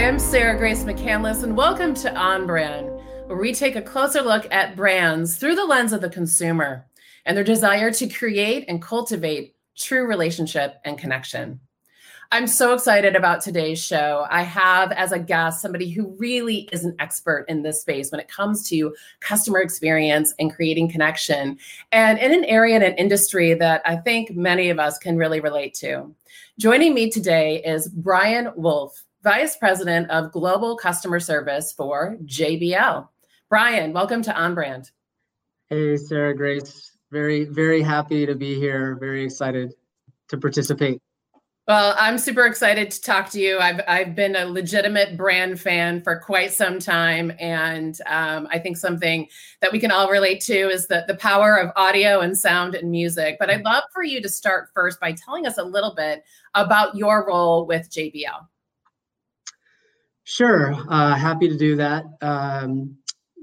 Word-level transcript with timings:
Hi, 0.00 0.08
I'm 0.08 0.18
Sarah 0.18 0.56
Grace 0.56 0.84
McCandless, 0.84 1.42
and 1.42 1.54
welcome 1.54 1.92
to 1.96 2.16
On 2.16 2.46
Brand, 2.46 2.88
where 3.26 3.36
we 3.36 3.52
take 3.52 3.76
a 3.76 3.82
closer 3.82 4.22
look 4.22 4.50
at 4.50 4.74
brands 4.74 5.36
through 5.36 5.56
the 5.56 5.66
lens 5.66 5.92
of 5.92 6.00
the 6.00 6.08
consumer 6.08 6.86
and 7.26 7.36
their 7.36 7.44
desire 7.44 7.90
to 7.90 8.08
create 8.08 8.64
and 8.66 8.80
cultivate 8.80 9.56
true 9.76 10.06
relationship 10.06 10.80
and 10.86 10.96
connection. 10.96 11.60
I'm 12.32 12.46
so 12.46 12.72
excited 12.72 13.14
about 13.14 13.42
today's 13.42 13.84
show. 13.84 14.26
I 14.30 14.40
have 14.40 14.90
as 14.92 15.12
a 15.12 15.18
guest 15.18 15.60
somebody 15.60 15.90
who 15.90 16.16
really 16.18 16.66
is 16.72 16.82
an 16.82 16.96
expert 16.98 17.44
in 17.46 17.62
this 17.62 17.82
space 17.82 18.10
when 18.10 18.20
it 18.20 18.28
comes 18.28 18.66
to 18.70 18.96
customer 19.20 19.60
experience 19.60 20.32
and 20.38 20.50
creating 20.50 20.90
connection, 20.90 21.58
and 21.92 22.18
in 22.18 22.32
an 22.32 22.44
area 22.46 22.76
and 22.76 22.84
an 22.84 22.94
industry 22.94 23.52
that 23.52 23.82
I 23.84 23.96
think 23.96 24.34
many 24.34 24.70
of 24.70 24.78
us 24.78 24.96
can 24.96 25.18
really 25.18 25.40
relate 25.40 25.74
to. 25.74 26.14
Joining 26.58 26.94
me 26.94 27.10
today 27.10 27.62
is 27.62 27.86
Brian 27.86 28.50
Wolf, 28.56 29.04
Vice 29.22 29.54
President 29.56 30.10
of 30.10 30.32
Global 30.32 30.76
Customer 30.76 31.20
Service 31.20 31.72
for 31.72 32.16
JBL. 32.24 33.06
Brian, 33.50 33.92
welcome 33.92 34.22
to 34.22 34.34
On 34.34 34.54
Brand. 34.54 34.90
Hey, 35.68 35.98
Sarah 35.98 36.34
Grace. 36.34 36.96
Very, 37.10 37.44
very 37.44 37.82
happy 37.82 38.24
to 38.24 38.34
be 38.34 38.54
here. 38.58 38.96
Very 38.98 39.22
excited 39.22 39.74
to 40.28 40.38
participate. 40.38 41.02
Well, 41.68 41.94
I'm 41.98 42.16
super 42.16 42.46
excited 42.46 42.90
to 42.90 43.00
talk 43.02 43.28
to 43.30 43.40
you. 43.40 43.58
I've 43.58 43.82
I've 43.86 44.14
been 44.14 44.34
a 44.36 44.46
legitimate 44.46 45.18
brand 45.18 45.60
fan 45.60 46.02
for 46.02 46.18
quite 46.18 46.52
some 46.52 46.78
time, 46.78 47.30
and 47.38 47.96
um, 48.06 48.48
I 48.50 48.58
think 48.58 48.78
something 48.78 49.28
that 49.60 49.70
we 49.70 49.78
can 49.78 49.92
all 49.92 50.10
relate 50.10 50.40
to 50.42 50.68
is 50.70 50.86
the 50.86 51.04
the 51.06 51.14
power 51.14 51.56
of 51.56 51.70
audio 51.76 52.20
and 52.20 52.36
sound 52.36 52.74
and 52.74 52.90
music. 52.90 53.36
But 53.38 53.50
I'd 53.50 53.64
love 53.64 53.84
for 53.92 54.02
you 54.02 54.22
to 54.22 54.28
start 54.28 54.70
first 54.74 54.98
by 54.98 55.12
telling 55.12 55.46
us 55.46 55.58
a 55.58 55.62
little 55.62 55.94
bit 55.94 56.24
about 56.54 56.96
your 56.96 57.26
role 57.28 57.66
with 57.66 57.90
JBL. 57.90 58.46
Sure, 60.30 60.76
uh, 60.88 61.16
happy 61.16 61.48
to 61.48 61.56
do 61.56 61.74
that. 61.74 62.04
Um, 62.22 62.96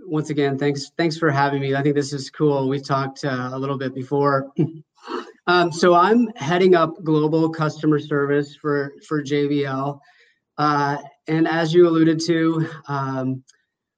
once 0.06 0.30
again, 0.30 0.58
thanks 0.58 0.90
thanks 0.98 1.18
for 1.18 1.30
having 1.30 1.60
me. 1.60 1.76
I 1.76 1.84
think 1.84 1.96
this 1.96 2.14
is 2.14 2.30
cool. 2.30 2.70
We 2.70 2.80
talked 2.80 3.26
uh, 3.26 3.50
a 3.52 3.60
little 3.60 3.78
bit 3.78 3.94
before. 3.94 4.52
Um, 5.50 5.72
so 5.72 5.94
I'm 5.94 6.28
heading 6.36 6.76
up 6.76 7.02
global 7.06 7.50
customer 7.50 8.00
service 8.00 8.58
for 8.58 8.92
for 9.08 9.24
JBL, 9.24 9.98
uh, 10.58 10.98
and 11.28 11.48
as 11.48 11.74
you 11.74 11.88
alluded 11.88 12.20
to, 12.26 12.68
um, 12.90 13.42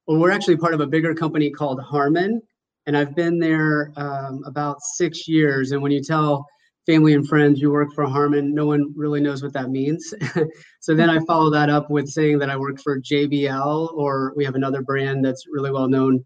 well, 0.05 0.19
we're 0.19 0.29
actually 0.29 0.57
part 0.57 0.75
of 0.75 0.79
a 0.79 0.85
bigger 0.85 1.15
company 1.15 1.49
called 1.49 1.81
Harman, 1.81 2.39
and 2.85 2.95
I've 2.95 3.15
been 3.15 3.39
there 3.39 3.91
um, 3.95 4.43
about 4.45 4.77
six 4.83 5.27
years. 5.27 5.71
And 5.71 5.81
when 5.81 5.91
you 5.91 6.03
tell 6.03 6.45
family 6.89 7.13
and 7.13 7.27
friends 7.27 7.61
you 7.61 7.71
work 7.71 7.93
for 7.93 8.05
Harman, 8.07 8.51
no 8.51 8.65
one 8.65 8.91
really 8.95 9.21
knows 9.21 9.43
what 9.43 9.53
that 9.53 9.69
means. 9.69 10.11
so 10.79 10.95
then 10.95 11.07
I 11.07 11.19
follow 11.27 11.51
that 11.51 11.69
up 11.69 11.91
with 11.91 12.07
saying 12.07 12.39
that 12.39 12.49
I 12.49 12.57
work 12.57 12.81
for 12.81 12.99
JBL, 12.99 13.93
or 13.93 14.33
we 14.35 14.43
have 14.43 14.55
another 14.55 14.81
brand 14.81 15.23
that's 15.23 15.45
really 15.51 15.69
well 15.71 15.87
known 15.87 16.23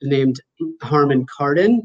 named 0.00 0.40
Harman 0.82 1.26
Kardon, 1.26 1.80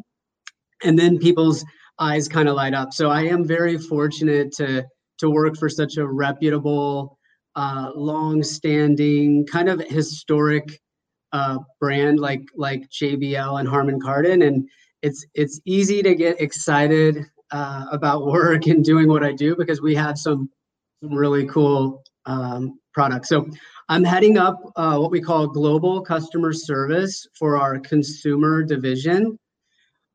and 0.81 0.97
then 0.97 1.19
people's 1.19 1.65
eyes 1.99 2.29
kind 2.29 2.47
of 2.47 2.55
light 2.55 2.73
up. 2.73 2.93
So 2.93 3.09
I 3.09 3.23
am 3.23 3.45
very 3.45 3.77
fortunate 3.77 4.53
to 4.53 4.85
to 5.17 5.29
work 5.29 5.57
for 5.57 5.67
such 5.67 5.97
a 5.97 6.07
reputable, 6.07 7.19
uh, 7.55 7.91
long-standing, 7.93 9.45
kind 9.45 9.67
of 9.67 9.81
historic 9.81 10.79
uh, 11.33 11.57
brand 11.81 12.21
like 12.21 12.43
like 12.55 12.89
JBL 12.91 13.59
and 13.59 13.67
Harman 13.67 13.99
Kardon, 13.99 14.47
and 14.47 14.69
it's 15.01 15.25
it's 15.33 15.59
easy 15.65 16.01
to 16.01 16.15
get 16.15 16.39
excited 16.39 17.25
uh, 17.51 17.85
about 17.91 18.25
work 18.25 18.67
and 18.67 18.83
doing 18.83 19.07
what 19.07 19.23
I 19.23 19.33
do 19.33 19.55
because 19.55 19.81
we 19.81 19.95
have 19.95 20.17
some 20.17 20.49
really 21.01 21.45
cool 21.47 22.03
um, 22.25 22.79
products. 22.93 23.29
So 23.29 23.49
I'm 23.89 24.03
heading 24.03 24.37
up 24.37 24.59
uh, 24.75 24.97
what 24.97 25.11
we 25.11 25.21
call 25.21 25.47
global 25.47 26.01
customer 26.01 26.53
service 26.53 27.27
for 27.37 27.57
our 27.57 27.79
consumer 27.79 28.63
division. 28.63 29.37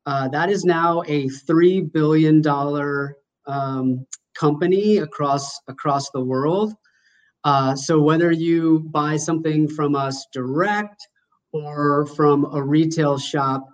Uh, 0.05 0.27
that 0.29 0.49
is 0.49 0.63
now 0.63 1.03
a 1.07 1.27
three 1.29 1.81
billion 1.81 2.41
dollar 2.41 3.17
um, 3.45 4.05
company 4.35 4.97
across 4.97 5.59
across 5.67 6.09
the 6.11 6.23
world. 6.23 6.73
Uh, 7.43 7.75
so 7.75 8.01
whether 8.01 8.31
you 8.31 8.79
buy 8.91 9.17
something 9.17 9.67
from 9.67 9.95
us 9.95 10.25
direct 10.33 11.07
or 11.53 12.05
from 12.07 12.45
a 12.53 12.61
retail 12.61 13.17
shop, 13.17 13.65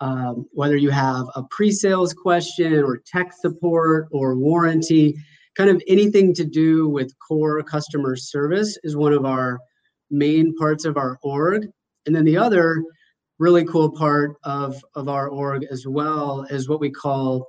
um, 0.00 0.46
whether 0.52 0.76
you 0.76 0.90
have 0.90 1.26
a 1.34 1.42
pre-sales 1.50 2.14
question 2.14 2.74
or 2.74 2.98
tech 3.06 3.32
support 3.32 4.08
or 4.10 4.36
warranty, 4.36 5.14
kind 5.56 5.70
of 5.70 5.82
anything 5.88 6.32
to 6.34 6.44
do 6.44 6.88
with 6.88 7.12
core 7.18 7.62
customer 7.62 8.14
service 8.16 8.78
is 8.84 8.96
one 8.96 9.12
of 9.12 9.24
our 9.24 9.58
main 10.10 10.54
parts 10.56 10.84
of 10.84 10.96
our 10.96 11.18
org. 11.22 11.66
And 12.06 12.14
then 12.14 12.24
the 12.24 12.36
other 12.36 12.82
really 13.38 13.64
cool 13.64 13.90
part 13.90 14.36
of, 14.44 14.82
of 14.94 15.08
our 15.08 15.28
org 15.28 15.64
as 15.70 15.86
well 15.86 16.46
is 16.50 16.68
what 16.68 16.80
we 16.80 16.90
call 16.90 17.48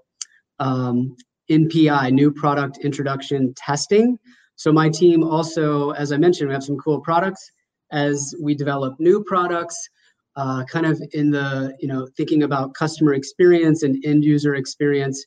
um, 0.60 1.16
NPI, 1.50 2.12
New 2.12 2.32
Product 2.32 2.78
Introduction 2.84 3.54
Testing. 3.56 4.18
So 4.56 4.72
my 4.72 4.90
team 4.90 5.24
also, 5.24 5.92
as 5.92 6.12
I 6.12 6.18
mentioned, 6.18 6.50
we 6.50 6.54
have 6.54 6.64
some 6.64 6.78
cool 6.78 7.00
products 7.02 7.52
as 7.92 8.36
we 8.42 8.54
develop 8.54 9.00
new 9.00 9.24
products, 9.24 9.90
uh, 10.40 10.64
kind 10.64 10.86
of 10.86 11.02
in 11.12 11.30
the, 11.32 11.76
you 11.80 11.88
know, 11.88 12.08
thinking 12.16 12.44
about 12.44 12.74
customer 12.74 13.14
experience 13.14 13.84
and 13.84 14.04
end 14.06 14.24
user 14.24 14.56
experience. 14.56 15.26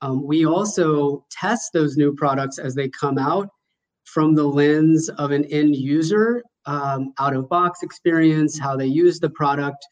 Um, 0.00 0.24
we 0.24 0.46
also 0.46 1.24
test 1.30 1.72
those 1.72 1.96
new 1.96 2.14
products 2.14 2.58
as 2.58 2.74
they 2.74 2.88
come 2.88 3.18
out 3.18 3.48
from 4.04 4.34
the 4.36 4.44
lens 4.44 5.08
of 5.18 5.32
an 5.32 5.44
end 5.46 5.74
user 5.74 6.44
um, 6.66 7.12
out 7.18 7.34
of 7.34 7.48
box 7.48 7.82
experience, 7.82 8.56
how 8.56 8.76
they 8.76 8.86
use 8.86 9.18
the 9.18 9.30
product. 9.30 9.84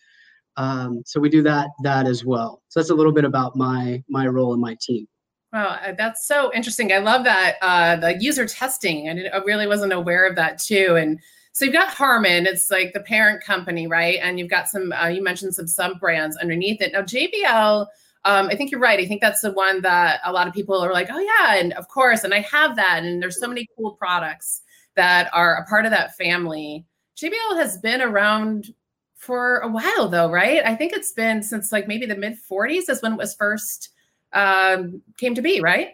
Um, 0.57 1.03
so 1.05 1.19
we 1.19 1.29
do 1.29 1.43
that 1.43 1.71
that 1.83 2.07
as 2.07 2.25
well. 2.25 2.63
So 2.69 2.79
that's 2.79 2.91
a 2.91 2.95
little 2.95 3.13
bit 3.13 3.25
about 3.25 3.57
my 3.57 4.03
my 4.09 4.29
role 4.29 4.55
in 4.55 4.61
my 4.61 4.77
team. 4.81 5.09
Wow, 5.53 5.79
uh, 5.85 5.93
that's 5.99 6.27
so 6.27 6.53
interesting. 6.55 6.93
I 6.93 6.99
love 6.99 7.25
that 7.25 7.57
uh, 7.63 7.97
the 7.97 8.17
user 8.21 8.47
testing. 8.47 9.09
I, 9.09 9.37
I 9.37 9.43
really 9.43 9.67
wasn't 9.67 9.93
aware 9.93 10.25
of 10.27 10.37
that 10.37 10.59
too. 10.59 10.97
And 10.97 11.19
so 11.53 11.65
you've 11.65 11.75
got 11.75 11.89
Harman, 11.89 12.47
it's 12.47 12.71
like 12.71 12.93
the 12.93 13.01
parent 13.01 13.45
company, 13.45 13.87
right? 13.87 14.19
And 14.23 14.39
you've 14.39 14.51
got 14.51 14.69
some. 14.69 14.93
Uh, 14.93 15.09
you 15.09 15.23
mentioned 15.23 15.55
some 15.55 15.67
sub 15.67 16.01
brands 16.01 16.37
underneath 16.37 16.81
it. 16.81 16.93
Now 16.93 17.03
JBL. 17.03 17.87
Um, 18.25 18.47
I 18.47 18.55
think 18.55 18.71
you're 18.71 18.79
right. 18.79 19.01
I 19.01 19.07
think 19.07 19.21
that's 19.21 19.41
the 19.41 19.51
one 19.51 19.83
that 19.83 20.21
a 20.25 20.33
lot 20.33 20.47
of 20.47 20.55
people 20.55 20.79
are 20.79 20.93
like, 20.93 21.09
oh 21.11 21.19
yeah, 21.19 21.57
and 21.57 21.73
of 21.73 21.89
course, 21.89 22.23
and 22.23 22.33
I 22.33 22.41
have 22.43 22.77
that, 22.77 23.03
and 23.03 23.21
there's 23.21 23.41
so 23.41 23.49
many 23.49 23.67
cool 23.77 23.93
products 23.93 24.61
that 24.95 25.29
are 25.33 25.57
a 25.57 25.67
part 25.67 25.87
of 25.87 25.91
that 25.91 26.17
family. 26.17 26.85
JBL 27.17 27.57
has 27.57 27.79
been 27.79 28.01
around 28.01 28.73
for 29.17 29.59
a 29.59 29.69
while 29.69 30.09
though, 30.09 30.31
right? 30.31 30.65
I 30.65 30.75
think 30.75 30.93
it's 30.93 31.13
been 31.13 31.43
since 31.43 31.73
like 31.73 31.87
maybe 31.87 32.07
the 32.07 32.17
mid 32.17 32.37
40s 32.51 32.89
is 32.89 33.03
when 33.03 33.13
it 33.13 33.19
was 33.19 33.35
first 33.35 33.91
um, 34.33 35.03
came 35.17 35.35
to 35.35 35.43
be, 35.43 35.61
right? 35.61 35.91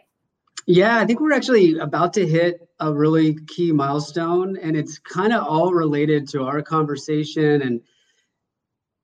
Yeah, 0.70 0.98
I 0.98 1.06
think 1.06 1.18
we're 1.18 1.32
actually 1.32 1.78
about 1.78 2.12
to 2.12 2.26
hit 2.26 2.60
a 2.78 2.92
really 2.92 3.38
key 3.46 3.72
milestone, 3.72 4.58
and 4.58 4.76
it's 4.76 4.98
kind 4.98 5.32
of 5.32 5.46
all 5.46 5.72
related 5.72 6.28
to 6.28 6.42
our 6.42 6.60
conversation 6.60 7.62
and 7.62 7.80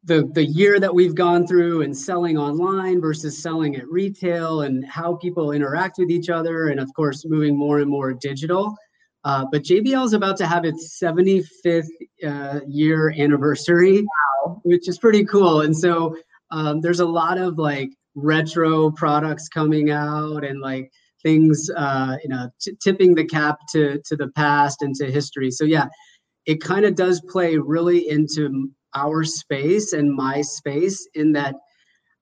the 0.02 0.30
the 0.34 0.44
year 0.44 0.78
that 0.78 0.94
we've 0.94 1.14
gone 1.14 1.46
through 1.46 1.80
and 1.80 1.96
selling 1.96 2.36
online 2.36 3.00
versus 3.00 3.42
selling 3.42 3.76
at 3.76 3.88
retail 3.88 4.60
and 4.60 4.84
how 4.84 5.16
people 5.16 5.52
interact 5.52 5.96
with 5.96 6.10
each 6.10 6.28
other, 6.28 6.68
and 6.68 6.78
of 6.78 6.92
course, 6.92 7.24
moving 7.24 7.56
more 7.56 7.80
and 7.80 7.88
more 7.88 8.12
digital. 8.12 8.76
Uh, 9.24 9.46
but 9.50 9.62
JBL 9.62 10.04
is 10.04 10.12
about 10.12 10.36
to 10.36 10.46
have 10.46 10.66
its 10.66 11.00
75th 11.02 11.88
uh, 12.26 12.60
year 12.68 13.14
anniversary, 13.16 14.02
wow. 14.02 14.60
which 14.64 14.86
is 14.86 14.98
pretty 14.98 15.24
cool. 15.24 15.62
And 15.62 15.74
so 15.74 16.14
um, 16.50 16.82
there's 16.82 17.00
a 17.00 17.06
lot 17.06 17.38
of 17.38 17.58
like 17.58 17.88
retro 18.14 18.90
products 18.90 19.48
coming 19.48 19.90
out 19.90 20.44
and 20.44 20.60
like 20.60 20.92
things, 21.24 21.68
uh, 21.76 22.16
you 22.22 22.28
know, 22.28 22.48
t- 22.60 22.76
tipping 22.82 23.14
the 23.14 23.24
cap 23.24 23.58
to 23.72 24.00
to 24.04 24.16
the 24.16 24.28
past 24.28 24.82
and 24.82 24.94
to 24.96 25.10
history. 25.10 25.50
So 25.50 25.64
yeah, 25.64 25.86
it 26.46 26.60
kind 26.60 26.84
of 26.84 26.94
does 26.94 27.20
play 27.28 27.56
really 27.56 28.08
into 28.08 28.70
our 28.94 29.24
space 29.24 29.92
and 29.92 30.14
my 30.14 30.40
space 30.42 31.08
in 31.14 31.32
that 31.32 31.56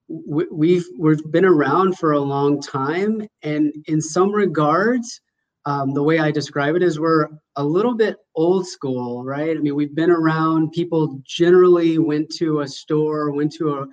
we've 0.07 0.85
we've 0.99 1.31
been 1.31 1.45
around 1.45 1.97
for 1.97 2.13
a 2.13 2.19
long 2.19 2.61
time 2.61 3.21
and 3.41 3.73
in 3.87 4.01
some 4.01 4.31
regards 4.31 5.21
um, 5.65 5.93
the 5.93 6.03
way 6.03 6.19
I 6.19 6.29
describe 6.31 6.75
it 6.75 6.83
is 6.83 6.99
we're 6.99 7.27
a 7.55 7.63
little 7.63 7.95
bit 7.95 8.17
old 8.35 8.67
school, 8.67 9.23
right? 9.23 9.55
I 9.55 9.59
mean, 9.61 9.75
we've 9.75 9.95
been 9.95 10.11
around. 10.11 10.73
People 10.73 11.21
generally 11.25 11.97
went 11.99 12.29
to 12.35 12.61
a 12.61 12.67
store, 12.67 13.31
went 13.31 13.53
to 13.53 13.75
a 13.75 13.87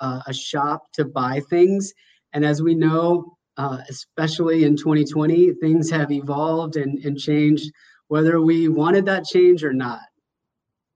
uh, 0.00 0.20
a 0.26 0.34
shop 0.34 0.82
to 0.94 1.04
buy 1.04 1.40
things, 1.48 1.92
and 2.32 2.44
as 2.44 2.60
we 2.60 2.74
know, 2.74 3.36
uh, 3.56 3.78
especially 3.88 4.64
in 4.64 4.76
2020, 4.76 5.54
things 5.54 5.90
have 5.90 6.10
evolved 6.10 6.76
and, 6.76 6.98
and 7.04 7.18
changed, 7.18 7.70
whether 8.08 8.40
we 8.40 8.68
wanted 8.68 9.04
that 9.06 9.24
change 9.24 9.64
or 9.64 9.72
not. 9.72 10.00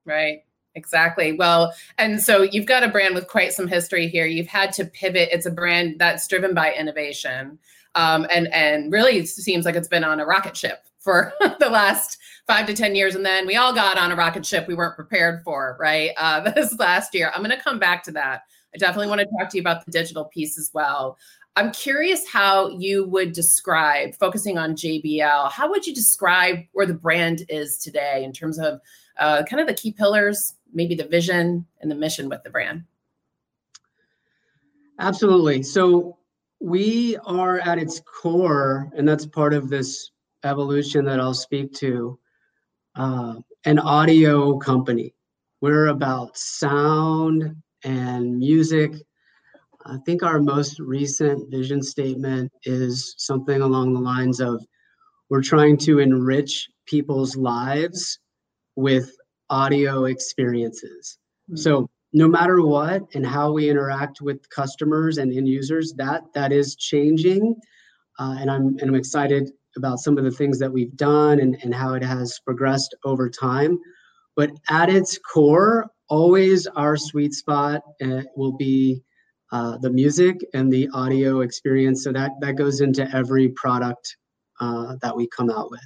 Right. 0.05 0.43
Exactly. 0.75 1.33
Well, 1.33 1.73
and 1.97 2.21
so 2.21 2.43
you've 2.43 2.67
got 2.67 2.83
a 2.83 2.89
brand 2.89 3.15
with 3.15 3.29
quite 3.29 3.53
some 3.53 3.67
history 3.67 4.09
here. 4.09 4.27
You've 4.27 4.47
had 4.47 4.73
to 4.75 4.85
pivot. 4.85 5.31
It's 5.33 5.47
a 5.47 5.51
brand 5.51 5.99
that's 5.99 6.29
driven 6.29 6.53
by 6.53 6.75
innovation 6.75 7.59
um, 7.97 8.27
and 8.31 8.53
and 8.53 8.93
really 8.93 9.25
seems 9.27 9.65
like 9.65 9.75
it's 9.75 9.89
been 9.89 10.05
on 10.05 10.21
a 10.21 10.27
rocket 10.27 10.57
ship 10.57 10.85
for 11.01 11.33
the 11.59 11.71
last 11.71 12.19
five 12.47 12.67
to 12.67 12.75
10 12.75 12.95
years. 12.95 13.15
And 13.15 13.25
then 13.25 13.47
we 13.47 13.57
all 13.57 13.75
got 13.75 13.99
on 13.99 14.13
a 14.13 14.17
rocket 14.17 14.45
ship 14.47 14.69
we 14.69 14.75
weren't 14.75 14.95
prepared 14.95 15.43
for, 15.43 15.77
right? 15.81 16.11
Uh, 16.17 16.41
this 16.55 16.79
last 16.79 17.15
year. 17.15 17.33
I'm 17.35 17.43
going 17.43 17.57
to 17.57 17.63
come 17.63 17.79
back 17.79 18.05
to 18.05 18.13
that. 18.13 18.43
I 18.75 18.79
definitely 18.79 19.09
want 19.09 19.21
to 19.21 19.27
talk 19.39 19.49
to 19.51 19.57
you 19.57 19.63
about 19.63 19.87
the 19.87 19.91
digital 19.91 20.27
piece 20.27 20.59
as 20.59 20.71
well. 20.75 21.17
I'm 21.57 21.73
curious 21.73 22.29
how 22.29 22.69
you 22.69 23.07
would 23.09 23.33
describe, 23.33 24.15
focusing 24.15 24.59
on 24.59 24.77
JBL, 24.77 25.51
how 25.51 25.71
would 25.71 25.87
you 25.87 25.95
describe 25.95 26.59
where 26.73 26.85
the 26.85 26.95
brand 26.95 27.45
is 27.49 27.79
today 27.79 28.23
in 28.25 28.33
terms 28.33 28.59
of 28.59 28.79
uh, 29.19 29.43
kind 29.45 29.61
of 29.61 29.67
the 29.67 29.73
key 29.73 29.91
pillars, 29.91 30.55
maybe 30.75 30.95
the 30.95 31.07
vision 31.07 31.67
and 31.81 31.91
the 31.91 31.95
mission 31.95 32.29
with 32.29 32.43
the 32.45 32.51
brand? 32.51 32.85
Absolutely. 34.99 35.63
So 35.63 36.19
we 36.61 37.17
are 37.25 37.59
at 37.61 37.79
its 37.79 38.01
core, 38.01 38.91
and 38.95 39.09
that's 39.09 39.25
part 39.25 39.55
of 39.55 39.71
this 39.71 40.11
evolution 40.45 41.07
that 41.07 41.21
I'll 41.21 41.35
speak 41.35 41.73
to, 41.75 42.19
uh, 42.97 43.37
an 43.65 43.79
audio 43.79 44.59
company. 44.59 45.15
We're 45.63 45.89
about 45.89 46.37
sound 46.37 47.57
and 47.83 48.39
music. 48.39 48.93
I 49.89 49.99
think 50.05 50.23
our 50.23 50.41
most 50.41 50.81
recent 50.81 51.51
vision 51.51 51.83
statement 51.83 52.51
is 52.65 53.15
something 53.19 53.63
along 53.63 53.95
the 53.95 54.01
lines 54.01 54.41
of 54.41 54.65
we're 55.31 55.43
trying 55.43 55.77
to 55.79 56.01
enrich 56.01 56.69
people's 56.87 57.37
lives 57.37 58.19
with 58.75 59.11
audio 59.51 60.07
experiences. 60.07 61.19
Mm-hmm. 61.51 61.57
So 61.57 61.89
no 62.13 62.27
matter 62.29 62.63
what 62.63 63.03
and 63.15 63.25
how 63.25 63.53
we 63.53 63.71
interact 63.71 64.21
with 64.21 64.49
customers 64.51 65.19
and 65.19 65.33
end 65.33 65.49
users, 65.49 65.93
that 65.99 66.23
that 66.35 66.53
is 66.53 66.77
changing. 66.77 67.55
Uh, 68.19 68.37
and 68.39 68.51
I'm 68.51 68.79
and 68.79 68.89
I'm 68.89 68.95
excited 68.95 69.51
about 69.77 69.99
some 70.01 70.19
of 70.19 70.25
the 70.25 70.31
things 70.31 70.59
that 70.59 70.73
we've 70.73 70.97
done 70.97 71.39
and, 71.39 71.57
and 71.63 71.75
how 71.75 71.95
it 71.95 72.03
has 72.03 72.41
progressed 72.45 72.95
over 73.05 73.29
time. 73.29 73.79
But 74.35 74.51
at 74.69 74.89
its 74.89 75.19
core, 75.19 75.87
always 76.09 76.67
our 76.67 76.97
sweet 76.97 77.35
spot 77.35 77.83
uh, 78.03 78.23
will 78.37 78.57
be 78.57 79.03
uh, 79.53 79.79
the 79.79 79.91
music 79.91 80.45
and 80.55 80.73
the 80.73 80.89
audio 80.93 81.41
experience. 81.41 82.05
So 82.05 82.13
that 82.13 82.33
that 82.41 82.57
goes 82.57 82.81
into 82.81 83.09
every 83.15 83.49
product 83.51 84.17
uh, 84.61 84.97
that 85.03 85.17
we 85.17 85.29
come 85.29 85.51
out 85.51 85.71
with. 85.71 85.81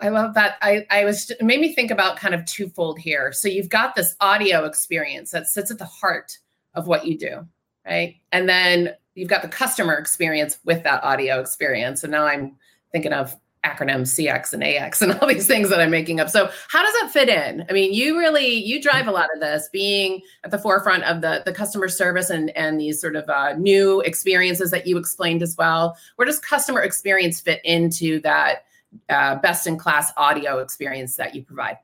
I 0.00 0.10
love 0.10 0.34
that. 0.34 0.58
I, 0.62 0.86
I 0.90 1.04
was 1.04 1.32
made 1.40 1.60
me 1.60 1.74
think 1.74 1.90
about 1.90 2.16
kind 2.16 2.34
of 2.34 2.44
twofold 2.44 2.98
here. 2.98 3.32
So 3.32 3.48
you've 3.48 3.68
got 3.68 3.96
this 3.96 4.14
audio 4.20 4.64
experience 4.64 5.32
that 5.32 5.48
sits 5.48 5.70
at 5.70 5.78
the 5.78 5.84
heart 5.84 6.38
of 6.74 6.86
what 6.86 7.06
you 7.06 7.18
do, 7.18 7.46
right? 7.84 8.16
And 8.30 8.48
then 8.48 8.94
you've 9.14 9.28
got 9.28 9.42
the 9.42 9.48
customer 9.48 9.94
experience 9.94 10.58
with 10.64 10.84
that 10.84 11.02
audio 11.02 11.40
experience. 11.40 12.04
And 12.04 12.12
now 12.12 12.24
I'm 12.24 12.56
thinking 12.92 13.12
of 13.12 13.36
acronyms 13.64 14.14
CX 14.14 14.52
and 14.52 14.62
AX 14.62 15.02
and 15.02 15.12
all 15.12 15.28
these 15.28 15.46
things 15.46 15.68
that 15.70 15.80
I'm 15.80 15.90
making 15.90 16.20
up. 16.20 16.28
So 16.30 16.50
how 16.68 16.82
does 16.82 16.94
that 17.00 17.10
fit 17.12 17.28
in? 17.28 17.64
I 17.68 17.72
mean, 17.72 17.92
you 17.92 18.18
really 18.18 18.54
you 18.54 18.80
drive 18.80 19.08
a 19.08 19.12
lot 19.12 19.28
of 19.34 19.40
this, 19.40 19.68
being 19.72 20.22
at 20.44 20.50
the 20.50 20.58
forefront 20.58 21.04
of 21.04 21.20
the 21.20 21.42
the 21.44 21.52
customer 21.52 21.88
service 21.88 22.30
and 22.30 22.50
and 22.50 22.80
these 22.80 23.00
sort 23.00 23.16
of 23.16 23.28
uh, 23.28 23.54
new 23.54 24.00
experiences 24.02 24.70
that 24.70 24.86
you 24.86 24.98
explained 24.98 25.42
as 25.42 25.56
well. 25.56 25.96
Where 26.16 26.26
does 26.26 26.38
customer 26.38 26.80
experience 26.80 27.40
fit 27.40 27.60
into 27.64 28.20
that? 28.20 28.64
uh, 29.08 29.36
best 29.36 29.66
in 29.66 29.78
class 29.78 30.12
audio 30.16 30.58
experience 30.58 31.16
that 31.16 31.34
you 31.34 31.44
provide? 31.44 31.78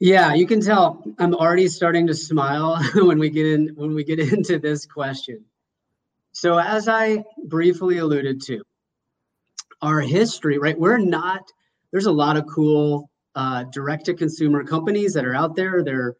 Yeah, 0.00 0.34
you 0.34 0.46
can 0.46 0.60
tell 0.60 1.02
I'm 1.18 1.34
already 1.34 1.66
starting 1.68 2.06
to 2.06 2.14
smile 2.14 2.80
when 2.94 3.18
we 3.18 3.30
get 3.30 3.46
in 3.46 3.68
when 3.74 3.94
we 3.94 4.04
get 4.04 4.20
into 4.32 4.58
this 4.58 4.86
question. 4.86 5.44
So 6.32 6.58
as 6.58 6.88
I 6.88 7.24
briefly 7.46 7.98
alluded 7.98 8.40
to, 8.42 8.62
our 9.82 10.00
history, 10.00 10.58
right? 10.58 10.78
We're 10.78 10.98
not 10.98 11.42
there's 11.90 12.06
a 12.06 12.12
lot 12.12 12.36
of 12.36 12.46
cool 12.46 13.10
uh, 13.34 13.64
direct 13.64 14.06
to 14.06 14.14
consumer 14.14 14.64
companies 14.64 15.14
that 15.14 15.24
are 15.24 15.34
out 15.34 15.56
there. 15.56 15.82
They're 15.82 16.16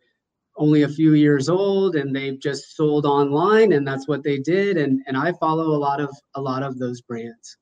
only 0.57 0.83
a 0.83 0.89
few 0.89 1.15
years 1.15 1.49
old 1.49 1.95
and 1.95 2.15
they've 2.15 2.41
just 2.41 2.77
sold 2.77 3.07
online 3.07 3.73
and 3.73 3.87
that's 3.87 4.09
what 4.09 4.25
they 4.25 4.39
did 4.39 4.77
and 4.77 5.01
and 5.07 5.17
I 5.17 5.33
follow 5.33 5.69
a 5.69 5.79
lot 5.79 6.01
of 6.01 6.11
a 6.35 6.41
lot 6.41 6.63
of 6.63 6.79
those 6.79 7.01
brands 7.01 7.57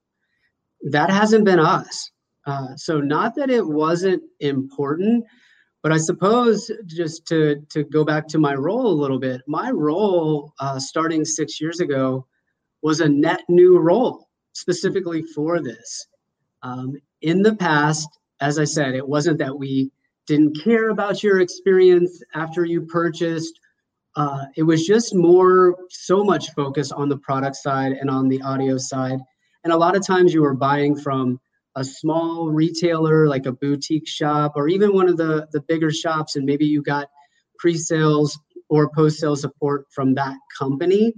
that 0.83 1.11
hasn't 1.11 1.45
been 1.45 1.61
us. 1.61 2.11
Uh, 2.47 2.75
so 2.77 3.01
not 3.01 3.35
that 3.35 3.51
it 3.51 3.67
wasn't 3.67 4.23
important, 4.41 5.25
but 5.83 5.93
I 5.93 5.99
suppose 5.99 6.71
just 6.87 7.27
to 7.27 7.63
to 7.71 7.85
go 7.85 8.05
back 8.05 8.29
to 8.29 8.39
my 8.39 8.55
role 8.55 8.87
a 8.87 9.01
little 9.01 9.19
bit, 9.19 9.43
my 9.47 9.71
role 9.71 10.55
uh, 10.59 10.79
starting 10.79 11.25
six 11.25 11.61
years 11.61 11.81
ago 11.81 12.27
was 12.83 13.01
a 13.01 13.09
net 13.09 13.43
new 13.49 13.79
role 13.79 14.26
specifically 14.57 15.23
for 15.23 15.61
this. 15.61 16.07
Um, 16.63 16.97
in 17.23 17.43
the 17.43 17.57
past, 17.57 18.09
as 18.41 18.59
I 18.59 18.65
said, 18.65 18.95
it 18.95 19.07
wasn't 19.07 19.39
that 19.39 19.57
we 19.57 19.91
didn't 20.27 20.59
care 20.63 20.91
about 20.91 21.23
your 21.23 21.41
experience 21.41 22.23
after 22.35 22.65
you 22.65 22.83
purchased. 22.83 23.59
Uh, 24.17 24.45
it 24.57 24.63
was 24.63 24.87
just 24.87 25.15
more 25.15 25.77
so 25.91 26.25
much 26.25 26.51
focus 26.53 26.91
on 26.91 27.09
the 27.09 27.19
product 27.19 27.57
side 27.57 27.93
and 27.93 28.11
on 28.11 28.29
the 28.29 28.43
audio 28.43 28.77
side 28.79 29.21
and 29.67 29.73
a 29.73 29.77
lot 29.77 29.97
of 29.97 30.07
times 30.07 30.33
you 30.33 30.43
were 30.43 30.55
buying 30.55 30.95
from 30.95 31.41
a 31.75 31.83
small 31.83 32.51
retailer 32.51 33.27
like 33.27 33.47
a 33.47 33.53
boutique 33.53 34.07
shop 34.07 34.53
or 34.55 34.69
even 34.69 34.95
one 34.95 35.09
of 35.09 35.17
the, 35.17 35.49
the 35.51 35.61
bigger 35.63 35.91
shops, 35.91 36.37
and 36.37 36.47
maybe 36.47 36.65
you 36.65 36.81
got 36.85 37.09
pre 37.59 37.77
sales 37.77 38.39
or 38.69 38.89
post 38.95 39.19
sale 39.19 39.35
support 39.35 39.87
from 39.91 40.15
that 40.15 40.37
company. 40.57 41.13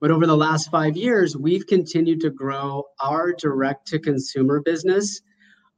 But 0.00 0.10
over 0.10 0.26
the 0.26 0.36
last 0.36 0.70
five 0.70 0.96
years, 0.96 1.36
we've 1.36 1.66
continued 1.66 2.20
to 2.20 2.30
grow 2.30 2.84
our 3.00 3.32
direct 3.32 3.86
to 3.88 3.98
consumer 3.98 4.60
business. 4.60 5.22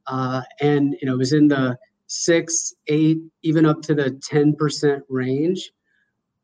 Uh, 0.07 0.41
and 0.59 0.95
you 1.01 1.07
know, 1.07 1.13
it 1.13 1.17
was 1.17 1.33
in 1.33 1.47
the 1.47 1.77
six, 2.07 2.73
eight, 2.87 3.19
even 3.43 3.65
up 3.65 3.81
to 3.83 3.95
the 3.95 4.11
10% 4.11 5.01
range 5.09 5.71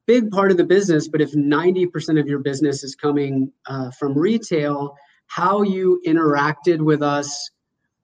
big 0.05 0.31
part 0.31 0.51
of 0.51 0.57
the 0.57 0.63
business, 0.63 1.07
but 1.07 1.21
if 1.21 1.33
90% 1.33 2.19
of 2.19 2.27
your 2.27 2.39
business 2.39 2.83
is 2.83 2.95
coming 2.95 3.51
uh, 3.65 3.91
from 3.91 4.17
retail, 4.17 4.95
how 5.27 5.63
you 5.63 6.01
interacted 6.05 6.79
with 6.79 7.01
us 7.01 7.51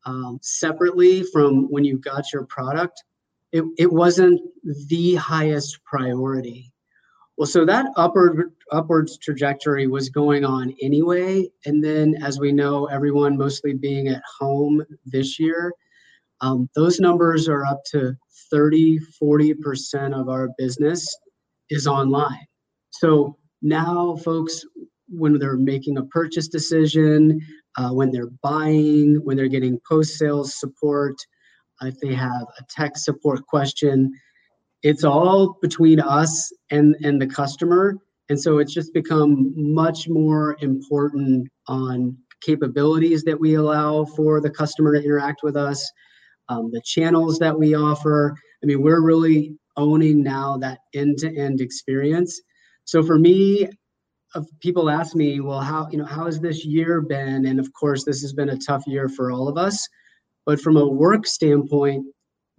um, 0.05 0.39
separately 0.41 1.23
from 1.23 1.69
when 1.71 1.83
you 1.83 1.97
got 1.99 2.23
your 2.33 2.45
product, 2.45 3.03
it, 3.51 3.63
it 3.77 3.91
wasn't 3.91 4.41
the 4.87 5.15
highest 5.15 5.83
priority. 5.83 6.73
Well, 7.41 7.47
so 7.47 7.65
that 7.65 7.87
upward 7.97 8.51
upwards 8.71 9.17
trajectory 9.17 9.87
was 9.87 10.09
going 10.09 10.45
on 10.45 10.75
anyway. 10.79 11.49
And 11.65 11.83
then, 11.83 12.13
as 12.21 12.39
we 12.39 12.51
know, 12.51 12.85
everyone 12.85 13.35
mostly 13.35 13.73
being 13.73 14.09
at 14.09 14.21
home 14.39 14.83
this 15.07 15.39
year, 15.39 15.73
um, 16.41 16.69
those 16.75 16.99
numbers 16.99 17.49
are 17.49 17.65
up 17.65 17.81
to 17.93 18.15
30, 18.51 18.99
40% 19.19 20.13
of 20.13 20.29
our 20.29 20.49
business 20.59 21.03
is 21.71 21.87
online. 21.87 22.45
So 22.91 23.39
now 23.63 24.17
folks, 24.17 24.63
when 25.09 25.39
they're 25.39 25.57
making 25.57 25.97
a 25.97 26.05
purchase 26.05 26.47
decision, 26.47 27.41
uh, 27.75 27.89
when 27.89 28.11
they're 28.11 28.29
buying, 28.43 29.15
when 29.23 29.35
they're 29.35 29.47
getting 29.47 29.79
post 29.89 30.13
sales 30.19 30.59
support, 30.59 31.15
if 31.81 31.99
they 32.01 32.13
have 32.13 32.45
a 32.59 32.63
tech 32.69 32.97
support 32.97 33.43
question, 33.47 34.11
it's 34.83 35.03
all 35.03 35.57
between 35.61 35.99
us 35.99 36.51
and, 36.71 36.95
and 37.03 37.21
the 37.21 37.27
customer. 37.27 37.95
And 38.29 38.39
so 38.39 38.59
it's 38.59 38.73
just 38.73 38.93
become 38.93 39.53
much 39.55 40.07
more 40.07 40.57
important 40.61 41.47
on 41.67 42.17
capabilities 42.41 43.23
that 43.23 43.39
we 43.39 43.55
allow 43.55 44.05
for 44.05 44.41
the 44.41 44.49
customer 44.49 44.93
to 44.93 45.03
interact 45.03 45.43
with 45.43 45.55
us, 45.55 45.89
um, 46.49 46.71
the 46.71 46.81
channels 46.81 47.37
that 47.39 47.57
we 47.57 47.75
offer. 47.75 48.35
I 48.63 48.65
mean, 48.65 48.81
we're 48.81 49.01
really 49.01 49.55
owning 49.77 50.23
now 50.23 50.57
that 50.57 50.79
end-to-end 50.93 51.61
experience. 51.61 52.41
So 52.85 53.03
for 53.03 53.19
me, 53.19 53.69
people 54.61 54.89
ask 54.89 55.15
me, 55.15 55.39
well, 55.41 55.59
how 55.59 55.87
you 55.91 55.97
know 55.97 56.05
how 56.05 56.25
has 56.25 56.39
this 56.39 56.65
year 56.65 57.01
been? 57.01 57.45
And 57.45 57.59
of 57.59 57.71
course, 57.73 58.03
this 58.03 58.21
has 58.21 58.33
been 58.33 58.49
a 58.49 58.57
tough 58.57 58.83
year 58.87 59.09
for 59.09 59.31
all 59.31 59.47
of 59.47 59.57
us. 59.57 59.87
But 60.45 60.59
from 60.59 60.77
a 60.77 60.87
work 60.87 61.27
standpoint, 61.27 62.05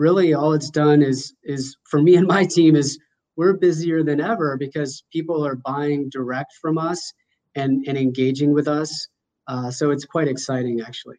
really 0.02 0.34
all 0.34 0.52
it's 0.52 0.70
done 0.70 1.00
is 1.00 1.32
is 1.44 1.76
for 1.84 2.02
me 2.02 2.16
and 2.16 2.26
my 2.26 2.44
team 2.44 2.74
is 2.74 2.98
we're 3.36 3.54
busier 3.54 4.02
than 4.02 4.20
ever 4.20 4.56
because 4.58 5.04
people 5.12 5.46
are 5.46 5.54
buying 5.54 6.10
direct 6.10 6.52
from 6.60 6.76
us 6.76 7.12
and 7.54 7.86
and 7.86 7.96
engaging 7.96 8.52
with 8.52 8.66
us. 8.66 9.08
Uh, 9.46 9.70
so 9.70 9.90
it's 9.90 10.04
quite 10.04 10.28
exciting 10.28 10.80
actually. 10.80 11.16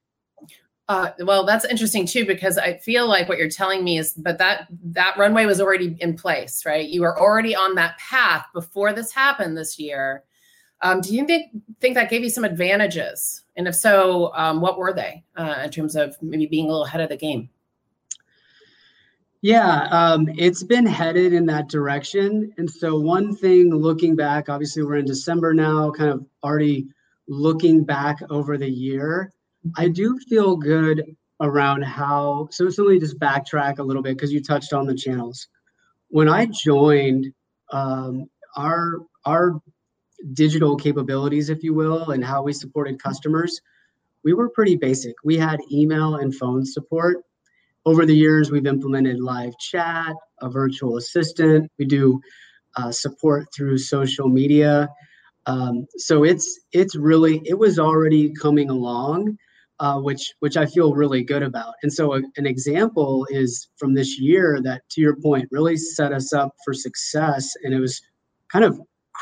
Uh, 0.90 1.12
well, 1.20 1.46
that's 1.46 1.64
interesting 1.64 2.06
too 2.06 2.26
because 2.26 2.58
I 2.58 2.78
feel 2.78 3.08
like 3.08 3.30
what 3.30 3.38
you're 3.38 3.50
telling 3.50 3.86
me 3.86 3.98
is, 3.98 4.14
but 4.14 4.38
that 4.40 4.68
that 4.84 5.18
runway 5.18 5.46
was 5.46 5.62
already 5.62 5.96
in 6.02 6.18
place, 6.18 6.66
right? 6.66 6.88
You 6.88 7.02
were 7.02 7.18
already 7.18 7.56
on 7.56 7.76
that 7.76 7.98
path 7.98 8.46
before 8.54 8.92
this 8.92 9.14
happened 9.14 9.58
this 9.58 9.80
year. 9.80 10.24
Um, 10.82 11.00
do 11.00 11.16
you 11.16 11.26
think 11.26 11.52
think 11.80 11.96
that 11.96 12.10
gave 12.10 12.22
you 12.22 12.30
some 12.30 12.44
advantages? 12.44 13.44
And 13.56 13.68
if 13.70 13.76
so, 13.76 14.34
um, 14.36 14.60
what 14.60 14.78
were 14.78 14.92
they 14.92 15.24
uh, 15.38 15.62
in 15.64 15.70
terms 15.70 15.96
of 15.96 16.18
maybe 16.22 16.48
being 16.48 16.66
a 16.66 16.68
little 16.68 16.86
ahead 16.86 17.00
of 17.00 17.08
the 17.08 17.18
game? 17.18 17.50
Yeah, 19.44 19.90
um, 19.92 20.30
it's 20.38 20.64
been 20.64 20.86
headed 20.86 21.34
in 21.34 21.46
that 21.48 21.68
direction. 21.68 22.54
And 22.58 22.72
so, 22.72 22.98
one 22.98 23.36
thing 23.36 23.76
looking 23.76 24.16
back, 24.16 24.48
obviously, 24.48 24.84
we're 24.84 24.96
in 24.96 25.06
December 25.06 25.54
now, 25.54 25.92
kind 25.92 26.12
of 26.12 26.26
already 26.42 26.88
looking 27.28 27.84
back 27.84 28.20
over 28.30 28.58
the 28.58 28.70
year 28.70 29.32
I 29.78 29.90
do 29.90 30.18
feel 30.30 30.56
good 30.56 31.16
around 31.42 31.84
how. 31.84 32.48
So, 32.52 32.64
let 32.64 32.80
me 32.80 33.00
just 33.00 33.20
backtrack 33.20 33.80
a 33.80 33.84
little 33.84 34.02
bit 34.02 34.16
because 34.16 34.32
you 34.32 34.42
touched 34.42 34.72
on 34.72 34.88
the 34.88 34.96
channels. 34.96 35.48
When 36.08 36.30
I 36.30 36.46
joined, 36.46 37.34
um, 37.70 38.30
our 38.56 39.00
our 39.26 39.62
digital 40.32 40.78
capabilities, 40.78 41.50
if 41.50 41.64
you 41.64 41.74
will, 41.74 42.12
and 42.12 42.24
how 42.24 42.44
we 42.44 42.54
supported 42.54 43.04
customers, 43.04 43.60
we 44.24 44.32
were 44.34 44.48
pretty 44.48 44.78
basic. 44.78 45.16
We 45.26 45.36
had 45.36 45.60
email 45.70 46.16
and 46.16 46.34
phone 46.34 46.66
support. 46.66 47.18
Over 47.86 48.06
the 48.06 48.16
years, 48.16 48.50
we've 48.50 48.66
implemented 48.66 49.20
live 49.20 49.58
chat, 49.60 50.16
a 50.42 50.50
virtual 50.50 50.98
assistant. 50.98 51.70
We 51.78 51.86
do 51.86 52.22
uh, 52.78 52.92
support 52.92 53.48
through 53.56 53.78
social 53.78 54.30
media. 54.30 54.90
Um, 55.46 55.86
so 55.98 56.24
it's 56.24 56.62
it's 56.72 56.96
really 56.96 57.42
it 57.46 57.58
was 57.58 57.78
already 57.78 58.32
coming 58.34 58.70
along, 58.70 59.38
uh, 59.80 60.00
which 60.00 60.34
which 60.40 60.56
I 60.56 60.66
feel 60.66 60.94
really 60.94 61.24
good 61.24 61.44
about. 61.44 61.74
And 61.84 61.92
so 61.92 62.14
a, 62.14 62.22
an 62.38 62.46
example 62.46 63.28
is 63.30 63.68
from 63.78 63.94
this 63.94 64.20
year 64.20 64.62
that, 64.64 64.84
to 64.92 65.02
your 65.02 65.18
point, 65.18 65.50
really 65.52 65.76
set 65.76 66.14
us 66.14 66.32
up 66.32 66.56
for 66.64 66.74
success, 66.74 67.52
and 67.64 67.74
it 67.74 67.80
was 67.80 68.02
kind 68.50 68.64
of 68.64 68.80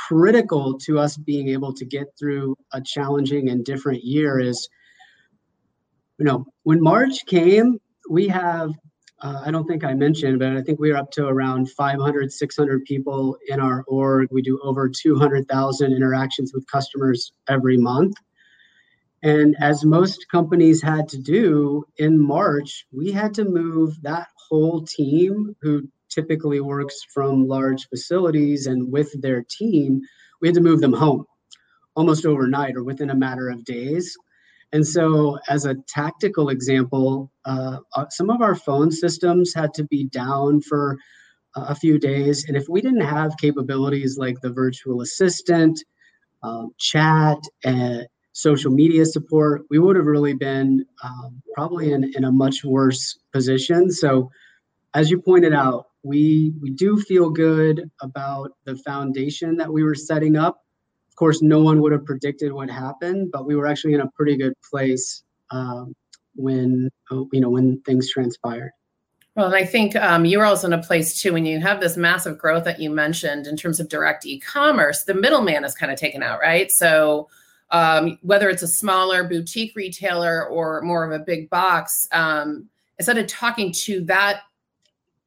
critical 0.08 0.78
to 0.78 1.00
us 1.00 1.18
being 1.18 1.50
able 1.50 1.74
to 1.74 1.86
get 1.86 2.08
through 2.18 2.56
a 2.74 2.82
challenging 2.82 3.50
and 3.50 3.66
different 3.66 4.04
year. 4.04 4.40
Is 4.40 4.70
you 6.20 6.26
know 6.26 6.46
when 6.64 6.82
March 6.82 7.26
came, 7.26 7.80
we 8.10 8.28
have 8.28 8.72
uh, 9.22 9.44
I 9.46 9.52
don't 9.52 9.68
think 9.68 9.84
I 9.84 9.94
mentioned, 9.94 10.40
but 10.40 10.58
I 10.58 10.62
think 10.62 10.80
we 10.80 10.92
are 10.92 10.98
up 10.98 11.12
to 11.12 11.28
around 11.28 11.70
500, 11.70 12.34
600 12.34 12.86
people 12.86 13.38
in 13.48 13.60
our 13.60 13.84
org. 13.88 14.30
We 14.32 14.42
do 14.42 14.60
over 14.64 14.90
200,000 14.90 15.94
interactions 15.94 16.54
with 16.54 16.66
customers 16.66 17.32
every 17.48 17.78
month. 17.78 18.16
And 19.22 19.56
as 19.60 19.86
most 19.86 20.26
companies 20.32 20.82
had 20.82 21.08
to 21.10 21.20
do 21.20 21.86
in 21.98 22.20
March, 22.20 22.88
we 22.92 23.12
had 23.12 23.36
to 23.36 23.46
move 23.46 24.02
that 24.02 24.28
whole 24.50 24.84
team 24.86 25.56
who 25.62 25.88
typically 26.10 26.60
works 26.60 27.00
from 27.14 27.48
large 27.48 27.88
facilities 27.90 28.66
and 28.66 28.92
with 28.92 29.10
their 29.22 29.46
team, 29.48 30.02
we 30.42 30.48
had 30.48 30.56
to 30.56 30.62
move 30.62 30.82
them 30.82 30.94
home 30.94 31.26
almost 31.96 32.26
overnight 32.26 32.76
or 32.76 32.84
within 32.84 33.12
a 33.12 33.16
matter 33.16 33.50
of 33.50 33.64
days. 33.64 34.18
And 34.74 34.88
so, 34.88 35.38
as 35.50 35.66
a 35.66 35.76
tactical 35.88 36.50
example, 36.50 37.32
uh, 37.46 37.80
uh, 37.96 38.06
some 38.10 38.30
of 38.30 38.42
our 38.42 38.56
phone 38.56 38.92
systems 38.92 39.54
had 39.54 39.74
to 39.76 39.84
be 39.86 40.06
down 40.06 40.62
for 40.62 40.98
a 41.56 41.76
few 41.76 42.00
days. 42.00 42.48
And 42.48 42.56
if 42.56 42.70
we 42.70 42.82
didn't 42.82 43.02
have 43.02 43.36
capabilities 43.38 44.18
like 44.18 44.40
the 44.42 44.52
virtual 44.52 45.02
assistant, 45.02 45.84
um, 46.44 46.72
chat, 46.80 47.38
and 47.64 48.08
social 48.34 48.72
media 48.72 49.06
support, 49.06 49.64
we 49.70 49.78
would 49.78 49.98
have 49.98 50.06
really 50.06 50.34
been 50.34 50.86
um, 51.04 51.42
probably 51.54 51.92
in, 51.92 52.10
in 52.16 52.24
a 52.24 52.32
much 52.32 52.64
worse 52.64 53.20
position. 53.34 53.92
So, 53.92 54.32
as 54.94 55.12
you 55.12 55.22
pointed 55.22 55.54
out, 55.54 55.88
we 56.04 56.54
we 56.62 56.72
do 56.72 57.00
feel 57.00 57.30
good 57.30 57.90
about 58.02 58.52
the 58.66 58.76
foundation 58.78 59.58
that 59.58 59.72
we 59.72 59.84
were 59.84 59.96
setting 59.96 60.36
up 60.36 60.61
course, 61.22 61.44
no 61.44 61.62
one 61.62 61.82
would 61.84 61.92
have 61.92 62.04
predicted 62.04 62.52
what 62.52 62.68
happened, 62.68 63.32
but 63.32 63.46
we 63.46 63.56
were 63.56 63.68
actually 63.68 63.94
in 63.94 64.02
a 64.02 64.10
pretty 64.10 64.36
good 64.36 64.54
place 64.68 65.22
um, 65.52 65.94
when 66.34 66.90
uh, 67.12 67.24
you 67.32 67.40
know 67.40 67.50
when 67.52 67.80
things 67.82 68.10
transpired. 68.10 68.72
Well, 69.36 69.46
and 69.46 69.56
I 69.56 69.64
think 69.64 69.96
um, 69.96 70.26
you're 70.26 70.44
also 70.44 70.66
in 70.66 70.74
a 70.74 70.82
place 70.82 71.22
too 71.22 71.34
when 71.34 71.46
you 71.46 71.60
have 71.60 71.80
this 71.80 71.96
massive 71.96 72.40
growth 72.40 72.64
that 72.64 72.80
you 72.80 72.90
mentioned 72.90 73.46
in 73.46 73.56
terms 73.56 73.80
of 73.80 73.88
direct 73.88 74.26
e-commerce. 74.26 75.04
The 75.04 75.14
middleman 75.14 75.64
is 75.64 75.76
kind 75.76 75.92
of 75.92 76.00
taken 76.00 76.24
out, 76.24 76.40
right? 76.40 76.72
So 76.72 77.30
um, 77.70 78.18
whether 78.24 78.50
it's 78.50 78.64
a 78.64 78.68
smaller 78.68 79.24
boutique 79.24 79.76
retailer 79.76 80.48
or 80.48 80.82
more 80.82 81.06
of 81.06 81.12
a 81.12 81.24
big 81.24 81.52
box, 81.52 82.08
um, 82.14 82.68
instead 82.98 83.20
of 83.20 83.28
talking 83.28 83.72
to 83.74 84.04
that 84.06 84.42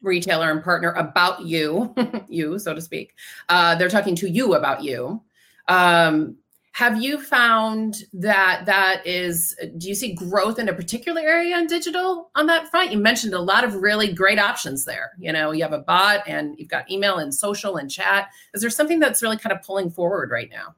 retailer 0.03 0.51
and 0.51 0.63
partner 0.63 0.91
about 0.95 1.43
you, 1.43 1.95
you 2.29 2.59
so 2.59 2.75
to 2.75 2.81
speak, 2.81 3.15
uh, 3.49 3.77
they're 3.77 3.89
talking 3.89 4.17
to 4.17 4.29
you 4.29 4.55
about 4.55 4.83
you. 4.83 5.23
Um, 5.69 6.37
have 6.75 7.01
you 7.01 7.21
found 7.21 8.03
that 8.15 8.67
that 8.67 9.07
is 9.07 9.55
do 9.79 9.87
you 9.87 9.95
see 9.95 10.13
growth 10.13 10.59
in 10.59 10.69
a 10.69 10.75
particular 10.75 11.21
area 11.21 11.57
in 11.57 11.69
digital 11.69 12.31
on 12.35 12.47
that 12.49 12.69
front? 12.69 12.91
You 12.91 12.99
mentioned 12.99 13.33
a 13.33 13.41
lot 13.41 13.63
of 13.63 13.77
really 13.77 14.13
great 14.13 14.41
options 14.41 14.85
there. 14.85 15.13
You 15.21 15.33
know 15.33 15.53
you 15.53 15.63
have 15.63 15.73
a 15.73 15.79
bot 15.79 16.27
and 16.27 16.57
you've 16.59 16.69
got 16.69 16.91
email 16.91 17.19
and 17.19 17.33
social 17.33 17.77
and 17.77 17.89
chat. 17.89 18.29
Is 18.55 18.61
there 18.61 18.71
something 18.71 18.99
that's 18.99 19.23
really 19.23 19.37
kind 19.37 19.53
of 19.53 19.63
pulling 19.63 19.89
forward 19.89 20.33
right 20.33 20.51
now? 20.51 20.75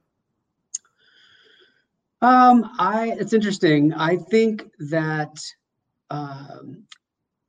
Um 2.21 2.69
i 2.77 3.15
it's 3.19 3.33
interesting. 3.33 3.91
I 3.95 4.17
think 4.17 4.69
that 4.91 5.35
um 6.11 6.83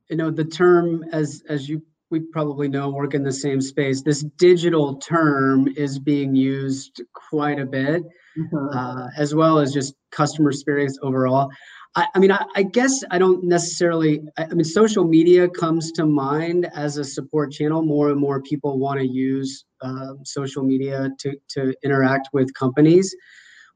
you 0.09 0.17
know 0.17 0.31
the 0.31 0.45
term 0.45 1.05
as 1.11 1.43
as 1.47 1.69
you 1.69 1.83
we 2.11 2.19
probably 2.19 2.67
know 2.67 2.89
work 2.89 3.13
in 3.13 3.23
the 3.23 3.31
same 3.31 3.61
space. 3.61 4.01
This 4.01 4.23
digital 4.37 4.95
term 4.97 5.67
is 5.77 5.99
being 5.99 6.35
used 6.35 7.01
quite 7.13 7.59
a 7.59 7.65
bit, 7.65 8.03
mm-hmm. 8.37 8.77
uh, 8.77 9.07
as 9.17 9.35
well 9.35 9.59
as 9.59 9.73
just 9.73 9.93
customer 10.11 10.49
experience 10.49 10.97
overall. 11.01 11.51
I, 11.95 12.07
I 12.13 12.19
mean, 12.19 12.31
I, 12.31 12.45
I, 12.55 12.63
guess 12.63 13.03
I 13.09 13.17
don't 13.17 13.43
necessarily. 13.43 14.21
I, 14.37 14.45
I, 14.45 14.53
mean, 14.53 14.63
social 14.63 15.03
media 15.03 15.49
comes 15.49 15.91
to 15.93 16.05
mind 16.05 16.69
as 16.75 16.97
a 16.97 17.03
support 17.03 17.51
channel. 17.51 17.83
More 17.83 18.09
and 18.09 18.19
more 18.19 18.41
people 18.41 18.79
want 18.79 18.99
to 18.99 19.07
use 19.07 19.65
uh, 19.81 20.13
social 20.23 20.63
media 20.63 21.09
to 21.19 21.35
to 21.49 21.73
interact 21.83 22.29
with 22.33 22.53
companies, 22.53 23.15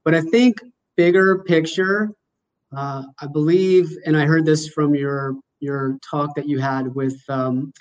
but 0.04 0.14
I 0.14 0.22
think 0.22 0.62
bigger 0.96 1.44
picture. 1.44 2.12
Uh, 2.76 3.04
I 3.20 3.28
believe, 3.28 3.96
and 4.06 4.18
I 4.18 4.26
heard 4.26 4.46
this 4.46 4.68
from 4.68 4.96
your 4.96 5.36
your 5.60 5.98
talk 6.08 6.36
that 6.36 6.48
you 6.48 6.60
had 6.60 6.94
with 6.94 7.20
um, 7.30 7.72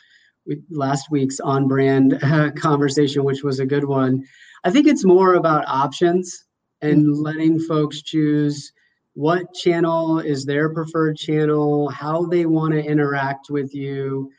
last 0.70 1.10
week's 1.10 1.40
on 1.40 1.68
brand 1.68 2.18
uh, 2.22 2.50
conversation, 2.52 3.24
which 3.24 3.42
was 3.42 3.60
a 3.60 3.66
good 3.66 3.84
one. 3.84 4.24
I 4.64 4.70
think 4.70 4.86
it's 4.86 5.04
more 5.04 5.34
about 5.34 5.64
options 5.66 6.44
and 6.80 7.06
mm-hmm. 7.06 7.22
letting 7.22 7.60
folks 7.60 8.02
choose 8.02 8.72
what 9.14 9.52
channel 9.54 10.20
is 10.20 10.44
their 10.44 10.72
preferred 10.72 11.16
channel, 11.16 11.88
how 11.90 12.24
they 12.26 12.46
want 12.46 12.72
to 12.72 12.82
interact 12.82 13.50
with 13.50 13.74
you, 13.74 14.30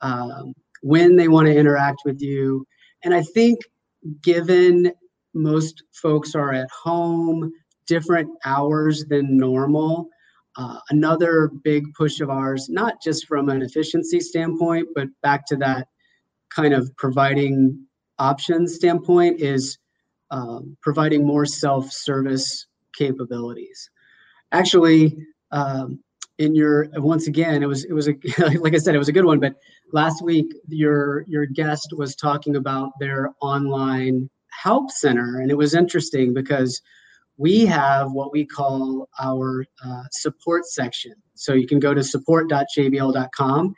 um, 0.00 0.52
when 0.82 1.16
they 1.16 1.28
want 1.28 1.46
to 1.46 1.56
interact 1.56 2.02
with 2.04 2.20
you. 2.20 2.66
And 3.04 3.14
I 3.14 3.22
think 3.22 3.60
given 4.22 4.92
most 5.34 5.82
folks 5.92 6.34
are 6.34 6.52
at 6.52 6.68
home, 6.70 7.50
different 7.86 8.30
hours 8.44 9.04
than 9.06 9.36
normal, 9.36 10.08
uh, 10.56 10.78
another 10.90 11.50
big 11.62 11.84
push 11.94 12.20
of 12.20 12.30
ours, 12.30 12.68
not 12.68 13.02
just 13.02 13.26
from 13.26 13.48
an 13.48 13.62
efficiency 13.62 14.20
standpoint, 14.20 14.88
but 14.94 15.08
back 15.22 15.46
to 15.46 15.56
that 15.56 15.88
kind 16.54 16.74
of 16.74 16.90
providing 16.96 17.86
options 18.18 18.74
standpoint, 18.74 19.40
is 19.40 19.78
um, 20.30 20.76
providing 20.82 21.26
more 21.26 21.46
self-service 21.46 22.66
capabilities. 22.96 23.90
Actually, 24.52 25.16
um, 25.52 26.00
in 26.38 26.54
your 26.54 26.86
once 26.94 27.26
again, 27.26 27.62
it 27.62 27.66
was 27.66 27.84
it 27.84 27.92
was 27.92 28.08
a 28.08 28.14
like 28.58 28.74
I 28.74 28.78
said, 28.78 28.94
it 28.94 28.98
was 28.98 29.08
a 29.08 29.12
good 29.12 29.24
one. 29.24 29.40
But 29.40 29.54
last 29.92 30.22
week, 30.22 30.46
your 30.68 31.24
your 31.26 31.46
guest 31.46 31.92
was 31.96 32.14
talking 32.14 32.56
about 32.56 32.90
their 33.00 33.30
online 33.40 34.30
help 34.50 34.90
center, 34.90 35.40
and 35.40 35.50
it 35.50 35.56
was 35.56 35.74
interesting 35.74 36.32
because 36.32 36.80
we 37.38 37.64
have 37.64 38.12
what 38.12 38.32
we 38.32 38.44
call 38.44 39.08
our 39.20 39.64
uh, 39.84 40.02
support 40.10 40.66
section. 40.66 41.14
So 41.34 41.54
you 41.54 41.66
can 41.66 41.78
go 41.78 41.94
to 41.94 42.02
support.jbl.com. 42.02 43.74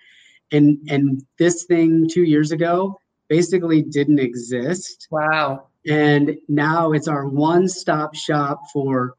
And, 0.51 0.79
and 0.89 1.23
this 1.39 1.65
thing 1.65 2.09
two 2.09 2.25
years 2.25 2.51
ago 2.51 2.99
basically 3.29 3.83
didn't 3.83 4.19
exist. 4.19 5.07
Wow. 5.11 5.69
And 5.87 6.37
now 6.49 6.93
it's 6.93 7.07
our 7.07 7.29
one 7.29 7.69
stop 7.69 8.15
shop 8.15 8.61
for 8.73 9.15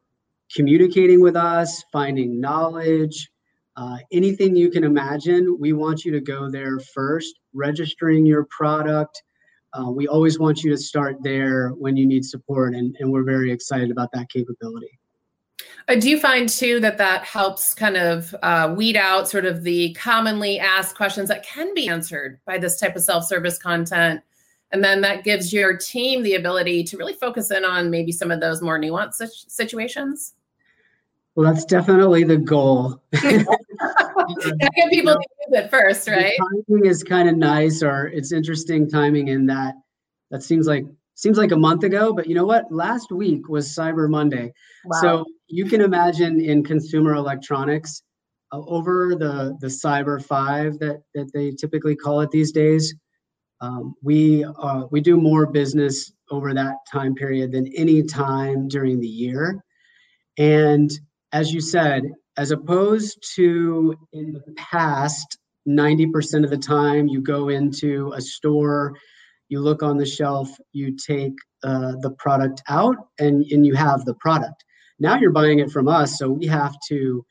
communicating 0.54 1.22
with 1.22 1.36
us, 1.36 1.84
finding 1.92 2.42
knowledge, 2.42 3.30
uh, 3.78 3.98
anything 4.12 4.56
you 4.56 4.70
can 4.70 4.84
imagine. 4.84 5.58
We 5.60 5.74
want 5.74 6.04
you 6.04 6.12
to 6.12 6.20
go 6.20 6.50
there 6.50 6.80
first, 6.80 7.40
registering 7.54 8.26
your 8.26 8.46
product, 8.46 9.24
uh, 9.74 9.90
we 9.90 10.08
always 10.08 10.40
want 10.40 10.64
you 10.64 10.72
to 10.72 10.78
start 10.78 11.18
there 11.22 11.70
when 11.70 11.96
you 11.96 12.06
need 12.06 12.26
support, 12.26 12.74
and, 12.76 12.96
and 13.00 13.12
we're 13.12 13.24
very 13.24 13.52
excited 13.52 13.92
about 13.92 14.10
that 14.14 14.30
capability. 14.30 15.00
Uh, 15.88 15.96
do 15.96 16.10
you 16.10 16.20
find 16.20 16.48
too 16.48 16.80
that 16.80 16.98
that 16.98 17.24
helps 17.24 17.74
kind 17.74 17.98
of 17.98 18.36
uh, 18.44 18.74
weed 18.76 18.96
out 18.96 19.28
sort 19.28 19.46
of 19.46 19.64
the 19.64 19.94
commonly 19.94 20.60
asked 20.60 20.96
questions 20.96 21.28
that 21.30 21.44
can 21.44 21.74
be 21.74 21.88
answered 21.88 22.40
by 22.46 22.58
this 22.58 22.80
type 22.80 22.96
of 22.96 23.02
self-service 23.02 23.58
content? 23.58 24.22
And 24.72 24.84
then 24.84 25.02
that 25.02 25.24
gives 25.24 25.52
your 25.52 25.76
team 25.76 26.24
the 26.24 26.36
ability 26.36 26.84
to 26.86 26.98
really 26.98 27.14
focus 27.14 27.52
in 27.52 27.66
on 27.66 27.90
maybe 27.90 28.12
some 28.12 28.32
of 28.32 28.40
those 28.40 28.62
more 28.62 28.80
nuanced 28.80 29.28
situations? 29.48 30.34
Well, 31.36 31.52
that's 31.52 31.66
definitely 31.66 32.24
the 32.24 32.38
goal. 32.38 33.02
get 34.60 34.90
people 34.90 35.14
to 35.14 35.20
use 35.20 35.64
it 35.64 35.70
first, 35.70 36.08
right? 36.08 36.34
The 36.38 36.64
timing 36.68 36.86
is 36.86 37.04
kind 37.04 37.30
of 37.30 37.38
nice, 37.38 37.84
or 37.84 38.08
it's 38.08 38.32
interesting 38.32 38.90
timing 38.90 39.30
in 39.30 39.46
that 39.48 39.76
that 40.32 40.44
seems 40.44 40.68
like 40.68 40.86
seems 41.16 41.38
like 41.38 41.52
a 41.52 41.58
month 41.58 41.84
ago, 41.84 42.14
but 42.14 42.28
you 42.28 42.36
know 42.36 42.46
what? 42.46 42.72
Last 42.72 43.12
week 43.12 43.48
was 43.48 43.70
Cyber 43.70 44.10
Monday. 44.10 44.52
Wow. 44.86 45.02
So 45.02 45.26
you 45.48 45.66
can 45.66 45.82
imagine 45.82 46.42
in 46.42 46.64
consumer 46.64 47.14
electronics, 47.14 48.02
uh, 48.52 48.62
over 48.68 49.16
the 49.16 49.58
the 49.62 49.68
Cyber 49.68 50.24
Five 50.24 50.80
that 50.80 51.02
that 51.14 51.32
they 51.34 51.52
typically 51.52 51.96
call 51.96 52.22
it 52.22 52.32
these 52.32 52.52
days, 52.52 52.94
um, 53.62 53.94
we 54.02 54.44
uh, 54.44 54.86
we 54.92 55.02
do 55.02 55.16
more 55.16 55.46
business 55.46 56.12
over 56.32 56.54
that 56.54 56.76
time 56.92 57.14
period 57.14 57.52
than 57.52 57.68
any 57.76 58.04
time 58.04 58.68
during 58.68 59.00
the 59.00 59.08
year. 59.08 59.64
And 60.38 60.92
as 61.34 61.54
you 61.54 61.62
said, 61.62 62.04
as 62.38 62.52
opposed 62.52 63.18
to 63.36 63.96
in 64.14 64.34
the 64.34 64.54
past, 64.58 65.38
90% 65.68 66.44
of 66.44 66.50
the 66.50 66.58
time 66.58 67.08
you 67.08 67.22
go 67.22 67.50
into 67.50 68.12
a 68.14 68.22
store 68.22 68.96
you 69.52 69.60
look 69.60 69.84
on 69.84 69.98
the 69.98 70.06
shelf, 70.06 70.50
you 70.72 70.96
take 70.96 71.34
uh, 71.64 71.92
the 72.00 72.12
product 72.18 72.64
out, 72.70 72.96
and, 73.20 73.44
and 73.52 73.66
you 73.66 73.76
have 73.76 74.06
the 74.06 74.14
product. 74.16 74.64
Now 74.98 75.18
you're 75.20 75.32
buying 75.32 75.60
it 75.60 75.70
from 75.70 75.90
us, 75.90 76.18
so 76.18 76.30
we 76.32 76.48
have 76.48 76.74
to 76.88 77.26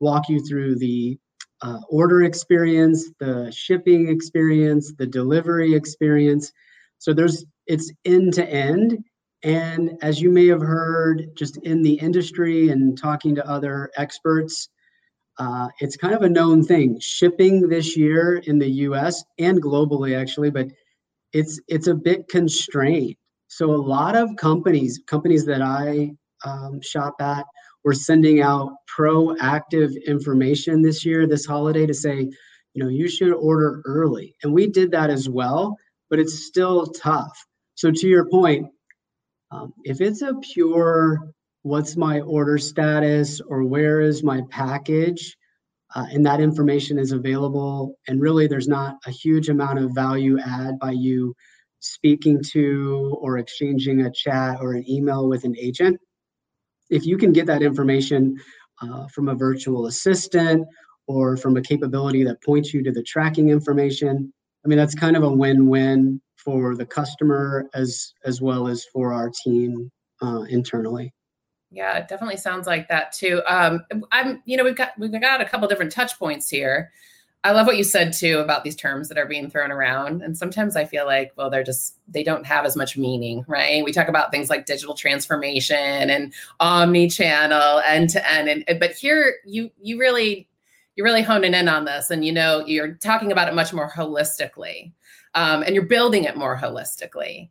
walk 0.00 0.30
you 0.30 0.40
through 0.40 0.78
the 0.78 1.18
uh, 1.60 1.80
order 1.90 2.24
experience, 2.24 3.10
the 3.20 3.52
shipping 3.54 4.08
experience, 4.08 4.94
the 4.96 5.06
delivery 5.06 5.74
experience. 5.74 6.50
So 6.98 7.12
there's 7.12 7.44
it's 7.66 7.92
end 8.06 8.32
to 8.34 8.48
end. 8.48 8.98
And 9.42 9.98
as 10.02 10.20
you 10.20 10.30
may 10.30 10.46
have 10.46 10.62
heard, 10.62 11.30
just 11.36 11.56
in 11.58 11.82
the 11.82 11.94
industry 11.94 12.70
and 12.70 12.98
talking 12.98 13.34
to 13.34 13.48
other 13.48 13.90
experts, 13.96 14.68
uh, 15.38 15.68
it's 15.80 15.96
kind 15.96 16.14
of 16.14 16.22
a 16.22 16.28
known 16.28 16.64
thing. 16.64 16.98
Shipping 17.00 17.68
this 17.68 17.96
year 17.96 18.36
in 18.46 18.58
the 18.58 18.70
U.S. 18.70 19.22
and 19.38 19.62
globally, 19.62 20.18
actually, 20.18 20.50
but 20.50 20.68
it's 21.32 21.60
it's 21.68 21.86
a 21.88 21.94
bit 21.94 22.28
constrained. 22.28 23.16
So 23.48 23.70
a 23.70 23.76
lot 23.76 24.16
of 24.16 24.34
companies, 24.36 25.00
companies 25.06 25.44
that 25.46 25.62
I 25.62 26.12
um, 26.44 26.80
shop 26.80 27.14
at, 27.20 27.44
were 27.84 27.94
sending 27.94 28.40
out 28.40 28.72
proactive 28.98 29.92
information 30.06 30.82
this 30.82 31.04
year, 31.04 31.26
this 31.26 31.44
holiday, 31.44 31.86
to 31.86 31.94
say, 31.94 32.30
you 32.74 32.82
know, 32.82 32.88
you 32.88 33.08
should 33.08 33.32
order 33.32 33.82
early, 33.84 34.34
and 34.42 34.52
we 34.52 34.66
did 34.66 34.90
that 34.92 35.10
as 35.10 35.28
well. 35.28 35.76
But 36.08 36.20
it's 36.20 36.46
still 36.46 36.86
tough. 36.86 37.36
So 37.74 37.90
to 37.90 38.08
your 38.08 38.28
point, 38.30 38.68
um, 39.50 39.72
if 39.84 40.00
it's 40.00 40.22
a 40.22 40.34
pure 40.34 41.32
what's 41.62 41.96
my 41.96 42.20
order 42.20 42.58
status 42.58 43.40
or 43.40 43.64
where 43.64 44.00
is 44.00 44.22
my 44.22 44.40
package 44.50 45.36
uh, 45.94 46.06
and 46.12 46.24
that 46.26 46.40
information 46.40 46.98
is 46.98 47.12
available. 47.12 47.96
And 48.06 48.20
really, 48.20 48.46
there's 48.46 48.68
not 48.68 48.96
a 49.06 49.10
huge 49.10 49.48
amount 49.48 49.78
of 49.78 49.94
value 49.94 50.38
add 50.38 50.78
by 50.78 50.92
you 50.92 51.34
speaking 51.80 52.42
to 52.52 53.16
or 53.20 53.38
exchanging 53.38 54.02
a 54.02 54.10
chat 54.10 54.58
or 54.60 54.74
an 54.74 54.88
email 54.88 55.28
with 55.28 55.44
an 55.44 55.56
agent. 55.58 55.98
If 56.90 57.06
you 57.06 57.16
can 57.16 57.32
get 57.32 57.46
that 57.46 57.62
information 57.62 58.36
uh, 58.82 59.06
from 59.08 59.28
a 59.28 59.34
virtual 59.34 59.86
assistant 59.86 60.66
or 61.06 61.36
from 61.36 61.56
a 61.56 61.62
capability 61.62 62.24
that 62.24 62.42
points 62.42 62.74
you 62.74 62.82
to 62.82 62.92
the 62.92 63.02
tracking 63.02 63.50
information, 63.50 64.32
I 64.64 64.68
mean, 64.68 64.78
that's 64.78 64.94
kind 64.94 65.16
of 65.16 65.22
a 65.22 65.30
win 65.32 65.68
win 65.68 66.20
for 66.46 66.76
the 66.76 66.86
customer 66.86 67.68
as, 67.74 68.14
as 68.24 68.40
well 68.40 68.68
as 68.68 68.86
for 68.86 69.12
our 69.12 69.30
team 69.44 69.90
uh, 70.22 70.42
internally. 70.48 71.12
Yeah, 71.70 71.98
it 71.98 72.08
definitely 72.08 72.36
sounds 72.36 72.66
like 72.66 72.88
that 72.88 73.12
too. 73.12 73.42
Um, 73.46 73.80
I'm, 74.12 74.40
you 74.46 74.56
know, 74.56 74.64
we've 74.64 74.76
got 74.76 74.92
we've 74.98 75.12
got 75.20 75.40
a 75.40 75.44
couple 75.44 75.66
different 75.66 75.92
touch 75.92 76.16
points 76.18 76.48
here. 76.48 76.92
I 77.44 77.52
love 77.52 77.66
what 77.66 77.76
you 77.76 77.84
said 77.84 78.12
too 78.12 78.38
about 78.38 78.64
these 78.64 78.74
terms 78.74 79.08
that 79.08 79.18
are 79.18 79.26
being 79.26 79.50
thrown 79.50 79.70
around. 79.70 80.22
And 80.22 80.36
sometimes 80.36 80.74
I 80.74 80.84
feel 80.84 81.06
like, 81.06 81.32
well, 81.36 81.48
they're 81.48 81.62
just, 81.62 81.96
they 82.08 82.24
don't 82.24 82.44
have 82.44 82.64
as 82.64 82.74
much 82.74 82.96
meaning, 82.96 83.44
right? 83.46 83.84
We 83.84 83.92
talk 83.92 84.08
about 84.08 84.32
things 84.32 84.50
like 84.50 84.66
digital 84.66 84.96
transformation 84.96 85.76
and 86.10 86.32
omni-channel, 86.58 87.82
end 87.86 88.10
to 88.10 88.28
end. 88.32 88.64
And 88.66 88.80
but 88.80 88.92
here 88.92 89.36
you 89.44 89.70
you 89.80 89.98
really 89.98 90.48
you're 90.96 91.04
really 91.04 91.22
honing 91.22 91.54
in 91.54 91.68
on 91.68 91.84
this 91.84 92.10
and 92.10 92.24
you 92.24 92.32
know 92.32 92.64
you're 92.66 92.94
talking 92.94 93.30
about 93.30 93.48
it 93.48 93.54
much 93.54 93.72
more 93.72 93.90
holistically. 93.90 94.92
Um, 95.36 95.62
and 95.62 95.74
you're 95.74 95.84
building 95.84 96.24
it 96.24 96.36
more 96.36 96.56
holistically. 96.56 97.50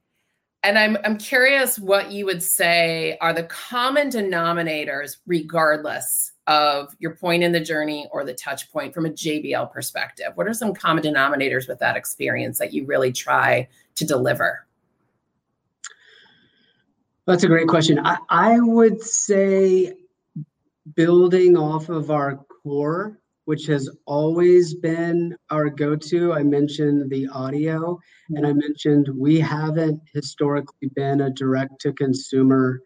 And 0.64 0.80
I'm, 0.80 0.98
I'm 1.06 1.18
curious 1.18 1.78
what 1.78 2.12
you 2.12 2.26
would 2.26 2.42
say 2.42 3.20
are 3.22 3.32
the 3.32 3.44
common 3.44 4.10
denominators, 4.10 5.18
regardless 5.28 6.32
of 6.48 6.96
your 6.98 7.16
point 7.16 7.44
in 7.44 7.52
the 7.52 7.60
journey 7.60 8.08
or 8.12 8.26
the 8.26 8.34
touch 8.34 8.72
point 8.72 8.92
from 8.92 9.06
a 9.06 9.10
JBL 9.10 9.72
perspective. 9.72 10.32
What 10.34 10.48
are 10.48 10.54
some 10.56 10.74
common 10.74 11.04
denominators 11.04 11.68
with 11.68 11.78
that 11.80 11.96
experience 11.96 12.58
that 12.58 12.74
you 12.74 12.86
really 12.86 13.12
try 13.12 13.68
to 13.94 14.06
deliver? 14.06 14.66
That's 17.28 17.44
a 17.44 17.48
great 17.48 17.68
question. 17.68 18.00
I, 18.04 18.18
I 18.30 18.60
would 18.60 19.02
say 19.02 19.94
building 20.96 21.56
off 21.58 21.90
of 21.90 22.10
our 22.10 22.38
core 22.64 23.20
which 23.46 23.66
has 23.68 23.90
always 24.06 24.74
been 24.74 25.36
our 25.50 25.70
go-to. 25.70 26.34
I 26.34 26.44
mentioned 26.44 27.10
the 27.10 27.28
audio, 27.28 28.00
and 28.30 28.46
I 28.46 28.54
mentioned 28.54 29.10
we 29.16 29.40
haven't 29.40 30.02
historically 30.14 30.90
been 30.96 31.22
a 31.22 31.30
direct-to-consumer 31.30 32.82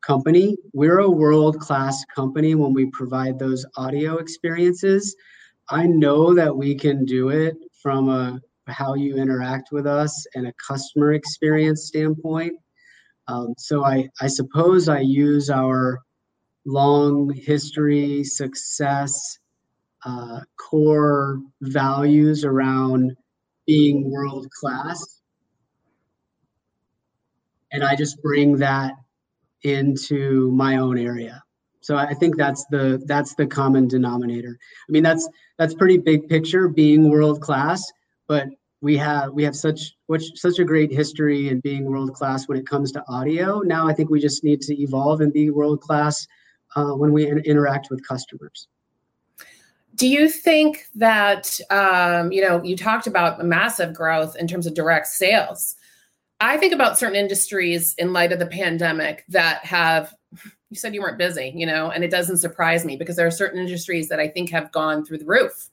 company. 0.00 0.56
We're 0.72 1.00
a 1.00 1.10
world-class 1.10 2.04
company 2.14 2.54
when 2.54 2.72
we 2.72 2.86
provide 2.86 3.38
those 3.38 3.66
audio 3.76 4.18
experiences. 4.18 5.14
I 5.68 5.86
know 5.86 6.34
that 6.34 6.56
we 6.56 6.74
can 6.74 7.04
do 7.04 7.28
it 7.30 7.56
from 7.82 8.08
a 8.08 8.40
how 8.68 8.94
you 8.94 9.16
interact 9.16 9.70
with 9.72 9.86
us 9.86 10.26
and 10.34 10.46
a 10.46 10.52
customer 10.66 11.14
experience 11.14 11.86
standpoint. 11.86 12.52
Um, 13.26 13.54
so 13.56 13.84
I, 13.84 14.08
I 14.20 14.26
suppose 14.26 14.88
I 14.88 15.00
use 15.00 15.50
our 15.50 16.00
long 16.66 17.32
history, 17.34 18.24
success, 18.24 19.38
uh, 20.04 20.40
core 20.56 21.40
values 21.60 22.44
around 22.44 23.16
being 23.66 24.10
world 24.10 24.48
class. 24.50 25.20
And 27.72 27.84
I 27.84 27.96
just 27.96 28.22
bring 28.22 28.56
that 28.58 28.94
into 29.62 30.50
my 30.52 30.76
own 30.78 30.98
area. 30.98 31.42
So 31.80 31.96
I 31.96 32.14
think 32.14 32.36
that's 32.36 32.64
the 32.70 33.02
that's 33.06 33.34
the 33.34 33.46
common 33.46 33.88
denominator. 33.88 34.58
I 34.88 34.92
mean 34.92 35.02
that's 35.02 35.28
that's 35.58 35.74
pretty 35.74 35.98
big 35.98 36.28
picture 36.28 36.68
being 36.68 37.10
world 37.10 37.40
class, 37.40 37.84
but 38.26 38.48
we 38.80 38.96
have 38.96 39.32
we 39.32 39.42
have 39.44 39.56
such 39.56 39.96
which 40.06 40.24
such 40.34 40.58
a 40.58 40.64
great 40.64 40.92
history 40.92 41.48
in 41.48 41.60
being 41.60 41.84
world 41.84 42.12
class 42.14 42.48
when 42.48 42.58
it 42.58 42.66
comes 42.66 42.92
to 42.92 43.04
audio. 43.08 43.60
Now 43.60 43.88
I 43.88 43.94
think 43.94 44.10
we 44.10 44.20
just 44.20 44.44
need 44.44 44.60
to 44.62 44.80
evolve 44.80 45.20
and 45.20 45.32
be 45.32 45.50
world 45.50 45.80
class 45.80 46.26
uh, 46.76 46.92
when 46.92 47.12
we 47.12 47.26
in- 47.26 47.38
interact 47.40 47.88
with 47.90 48.06
customers. 48.06 48.68
Do 49.98 50.06
you 50.06 50.28
think 50.28 50.86
that, 50.94 51.60
um, 51.70 52.30
you 52.30 52.40
know, 52.40 52.62
you 52.62 52.76
talked 52.76 53.08
about 53.08 53.44
massive 53.44 53.92
growth 53.92 54.36
in 54.36 54.46
terms 54.46 54.64
of 54.64 54.74
direct 54.74 55.08
sales? 55.08 55.74
I 56.40 56.56
think 56.56 56.72
about 56.72 56.96
certain 56.96 57.16
industries 57.16 57.96
in 57.98 58.12
light 58.12 58.30
of 58.30 58.38
the 58.38 58.46
pandemic 58.46 59.24
that 59.28 59.64
have, 59.64 60.14
you 60.70 60.76
said 60.76 60.94
you 60.94 61.02
weren't 61.02 61.18
busy, 61.18 61.52
you 61.52 61.66
know, 61.66 61.90
and 61.90 62.04
it 62.04 62.12
doesn't 62.12 62.38
surprise 62.38 62.84
me 62.84 62.94
because 62.96 63.16
there 63.16 63.26
are 63.26 63.32
certain 63.32 63.58
industries 63.58 64.08
that 64.08 64.20
I 64.20 64.28
think 64.28 64.50
have 64.50 64.70
gone 64.70 65.04
through 65.04 65.18
the 65.18 65.26
roof. 65.26 65.68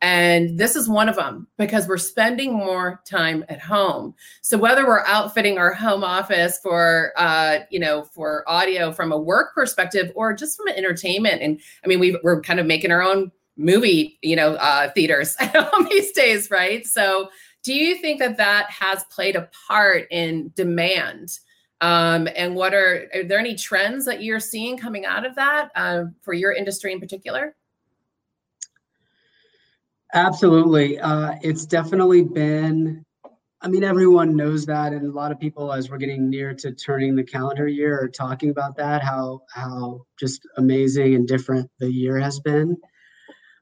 And 0.00 0.58
this 0.58 0.74
is 0.74 0.88
one 0.88 1.08
of 1.08 1.14
them 1.14 1.46
because 1.56 1.86
we're 1.86 1.98
spending 1.98 2.52
more 2.52 3.00
time 3.04 3.44
at 3.48 3.60
home. 3.60 4.14
So 4.42 4.58
whether 4.58 4.86
we're 4.86 5.04
outfitting 5.06 5.58
our 5.58 5.72
home 5.72 6.02
office 6.02 6.58
for, 6.62 7.12
uh, 7.16 7.60
you 7.70 7.78
know, 7.78 8.04
for 8.04 8.48
audio 8.48 8.90
from 8.90 9.12
a 9.12 9.18
work 9.18 9.54
perspective 9.54 10.10
or 10.16 10.32
just 10.34 10.56
from 10.56 10.68
an 10.68 10.74
entertainment, 10.74 11.42
and 11.42 11.60
I 11.84 11.88
mean, 11.88 12.00
we 12.00 12.18
we're 12.22 12.40
kind 12.42 12.60
of 12.60 12.66
making 12.66 12.92
our 12.92 13.02
own 13.02 13.32
movie, 13.58 14.18
you 14.22 14.36
know, 14.36 14.54
uh, 14.54 14.90
theaters 14.92 15.36
these 15.90 16.12
days, 16.12 16.50
right? 16.50 16.86
So, 16.86 17.28
do 17.64 17.74
you 17.74 17.96
think 17.96 18.20
that 18.20 18.38
that 18.38 18.70
has 18.70 19.04
played 19.10 19.36
a 19.36 19.50
part 19.66 20.06
in 20.10 20.52
demand? 20.54 21.38
Um, 21.80 22.28
and 22.34 22.54
what 22.54 22.72
are 22.72 23.08
are 23.14 23.24
there 23.24 23.38
any 23.38 23.54
trends 23.54 24.06
that 24.06 24.22
you're 24.22 24.40
seeing 24.40 24.78
coming 24.78 25.04
out 25.04 25.26
of 25.26 25.34
that 25.34 25.70
uh, 25.74 26.04
for 26.22 26.32
your 26.32 26.52
industry 26.52 26.92
in 26.92 27.00
particular? 27.00 27.54
Absolutely, 30.14 30.98
uh, 30.98 31.34
it's 31.42 31.66
definitely 31.66 32.22
been. 32.22 33.04
I 33.60 33.66
mean, 33.66 33.82
everyone 33.82 34.36
knows 34.36 34.66
that, 34.66 34.92
and 34.92 35.04
a 35.04 35.10
lot 35.10 35.32
of 35.32 35.40
people, 35.40 35.72
as 35.72 35.90
we're 35.90 35.98
getting 35.98 36.30
near 36.30 36.54
to 36.54 36.72
turning 36.72 37.16
the 37.16 37.24
calendar 37.24 37.66
year, 37.66 38.00
are 38.00 38.08
talking 38.08 38.50
about 38.50 38.76
that. 38.76 39.02
How 39.02 39.42
how 39.52 40.06
just 40.18 40.46
amazing 40.56 41.16
and 41.16 41.26
different 41.26 41.68
the 41.80 41.90
year 41.90 42.18
has 42.18 42.40
been 42.40 42.76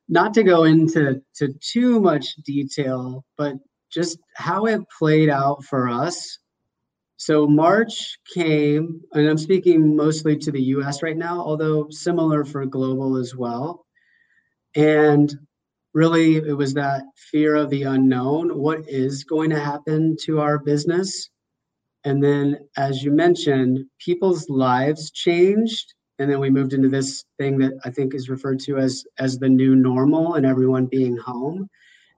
not 0.08 0.34
to 0.34 0.42
go 0.42 0.64
into 0.64 1.22
to 1.36 1.52
too 1.60 2.00
much 2.00 2.34
detail, 2.44 3.24
but 3.36 3.54
just 3.90 4.18
how 4.34 4.66
it 4.66 4.80
played 4.98 5.28
out 5.28 5.64
for 5.64 5.88
us. 5.88 6.38
So 7.18 7.46
March 7.46 8.18
came, 8.34 9.00
and 9.12 9.26
I'm 9.26 9.38
speaking 9.38 9.96
mostly 9.96 10.36
to 10.36 10.52
the 10.52 10.62
US 10.62 11.02
right 11.02 11.16
now, 11.16 11.40
although 11.40 11.88
similar 11.90 12.44
for 12.44 12.66
global 12.66 13.16
as 13.16 13.34
well. 13.34 13.86
And 14.74 15.34
really, 15.94 16.36
it 16.36 16.56
was 16.56 16.74
that 16.74 17.04
fear 17.30 17.54
of 17.54 17.70
the 17.70 17.84
unknown. 17.84 18.58
What 18.58 18.88
is 18.88 19.24
going 19.24 19.50
to 19.50 19.58
happen 19.58 20.16
to 20.24 20.40
our 20.40 20.58
business? 20.58 21.30
And 22.04 22.22
then, 22.22 22.58
as 22.76 23.02
you 23.02 23.10
mentioned, 23.10 23.86
people's 23.98 24.48
lives 24.50 25.10
changed. 25.10 25.94
And 26.18 26.30
then 26.30 26.40
we 26.40 26.50
moved 26.50 26.72
into 26.72 26.88
this 26.88 27.24
thing 27.38 27.58
that 27.58 27.72
I 27.84 27.90
think 27.90 28.14
is 28.14 28.28
referred 28.28 28.60
to 28.60 28.78
as, 28.78 29.04
as 29.18 29.38
the 29.38 29.48
new 29.48 29.76
normal 29.76 30.34
and 30.34 30.46
everyone 30.46 30.86
being 30.86 31.16
home. 31.16 31.68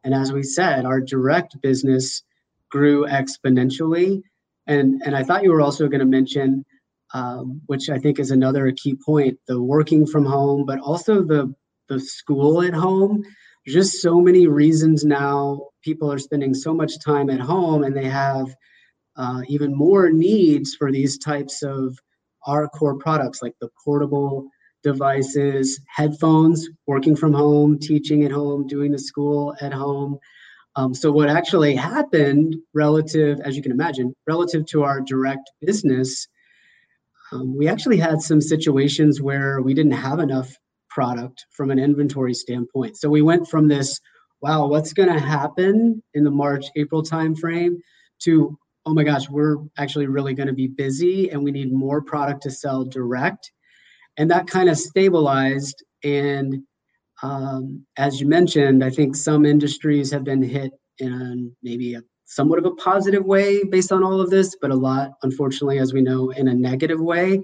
And 0.04 0.14
as 0.14 0.32
we 0.32 0.42
said, 0.42 0.84
our 0.84 1.00
direct 1.00 1.60
business 1.60 2.22
grew 2.70 3.06
exponentially. 3.06 4.22
And, 4.66 5.02
and 5.04 5.16
I 5.16 5.24
thought 5.24 5.42
you 5.42 5.50
were 5.50 5.62
also 5.62 5.88
going 5.88 6.00
to 6.00 6.06
mention, 6.06 6.64
um, 7.12 7.60
which 7.66 7.90
I 7.90 7.98
think 7.98 8.20
is 8.20 8.30
another 8.30 8.70
key 8.72 8.94
point, 8.94 9.38
the 9.48 9.60
working 9.60 10.06
from 10.06 10.24
home, 10.24 10.64
but 10.64 10.78
also 10.78 11.22
the, 11.22 11.52
the 11.88 11.98
school 11.98 12.62
at 12.62 12.74
home. 12.74 13.24
Just 13.66 14.00
so 14.00 14.20
many 14.20 14.46
reasons 14.46 15.04
now 15.04 15.68
people 15.82 16.10
are 16.12 16.18
spending 16.18 16.54
so 16.54 16.72
much 16.72 17.00
time 17.04 17.30
at 17.30 17.40
home 17.40 17.82
and 17.82 17.96
they 17.96 18.08
have 18.08 18.54
uh, 19.16 19.42
even 19.48 19.74
more 19.74 20.10
needs 20.10 20.74
for 20.74 20.92
these 20.92 21.18
types 21.18 21.62
of 21.62 21.98
our 22.48 22.66
core 22.66 22.96
products 22.96 23.42
like 23.42 23.54
the 23.60 23.68
portable 23.84 24.48
devices, 24.82 25.80
headphones, 25.86 26.68
working 26.86 27.14
from 27.14 27.32
home, 27.34 27.78
teaching 27.78 28.24
at 28.24 28.32
home, 28.32 28.66
doing 28.66 28.90
the 28.90 28.98
school 28.98 29.54
at 29.60 29.72
home. 29.72 30.18
Um, 30.76 30.94
so, 30.94 31.12
what 31.12 31.28
actually 31.28 31.74
happened 31.74 32.56
relative, 32.72 33.40
as 33.40 33.54
you 33.56 33.62
can 33.62 33.72
imagine, 33.72 34.14
relative 34.26 34.64
to 34.66 34.84
our 34.84 35.00
direct 35.00 35.50
business, 35.60 36.26
um, 37.32 37.56
we 37.56 37.68
actually 37.68 37.98
had 37.98 38.22
some 38.22 38.40
situations 38.40 39.20
where 39.20 39.60
we 39.60 39.74
didn't 39.74 39.92
have 39.92 40.18
enough 40.18 40.56
product 40.88 41.44
from 41.50 41.70
an 41.70 41.78
inventory 41.78 42.32
standpoint. 42.32 42.96
So, 42.96 43.10
we 43.10 43.22
went 43.22 43.48
from 43.48 43.68
this, 43.68 44.00
wow, 44.40 44.66
what's 44.68 44.92
going 44.92 45.12
to 45.12 45.20
happen 45.20 46.02
in 46.14 46.24
the 46.24 46.30
March, 46.30 46.66
April 46.76 47.02
timeframe 47.02 47.76
to, 48.20 48.56
oh 48.88 48.94
my 48.94 49.04
gosh, 49.04 49.28
we're 49.28 49.58
actually 49.76 50.06
really 50.06 50.32
going 50.32 50.46
to 50.46 50.54
be 50.54 50.66
busy 50.66 51.28
and 51.28 51.44
we 51.44 51.50
need 51.50 51.70
more 51.70 52.00
product 52.00 52.42
to 52.42 52.50
sell 52.50 52.84
direct. 52.84 53.52
And 54.16 54.30
that 54.30 54.46
kind 54.46 54.70
of 54.70 54.78
stabilized. 54.78 55.84
And 56.02 56.62
um, 57.22 57.84
as 57.98 58.18
you 58.18 58.26
mentioned, 58.26 58.82
I 58.82 58.88
think 58.88 59.14
some 59.14 59.44
industries 59.44 60.10
have 60.10 60.24
been 60.24 60.42
hit 60.42 60.72
in 61.00 61.54
maybe 61.62 61.94
a 61.94 62.02
somewhat 62.24 62.58
of 62.58 62.64
a 62.64 62.74
positive 62.76 63.24
way 63.26 63.62
based 63.64 63.92
on 63.92 64.02
all 64.02 64.22
of 64.22 64.30
this, 64.30 64.56
but 64.60 64.70
a 64.70 64.74
lot, 64.74 65.10
unfortunately, 65.22 65.78
as 65.78 65.92
we 65.92 66.00
know, 66.00 66.30
in 66.30 66.48
a 66.48 66.54
negative 66.54 67.00
way. 67.00 67.42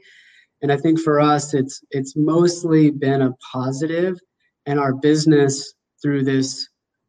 And 0.63 0.73
I 0.73 0.79
think 0.79 0.99
for 0.99 1.21
us, 1.21 1.53
it's 1.53 1.83
it's 1.91 2.17
mostly 2.17 2.91
been 2.91 3.21
a 3.21 3.35
positive, 3.53 4.19
and 4.65 4.81
our 4.81 4.95
business 4.95 5.75
through 6.01 6.25
this 6.25 6.69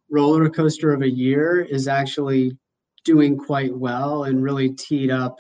roller 0.10 0.50
coaster 0.50 0.92
of 0.92 1.04
a 1.04 1.10
year 1.10 1.62
is 1.62 1.88
actually 1.88 2.58
doing 3.06 3.38
quite 3.38 3.76
well 3.76 4.26
and 4.26 4.44
really 4.44 4.70
teed 4.70 5.12
up 5.12 5.40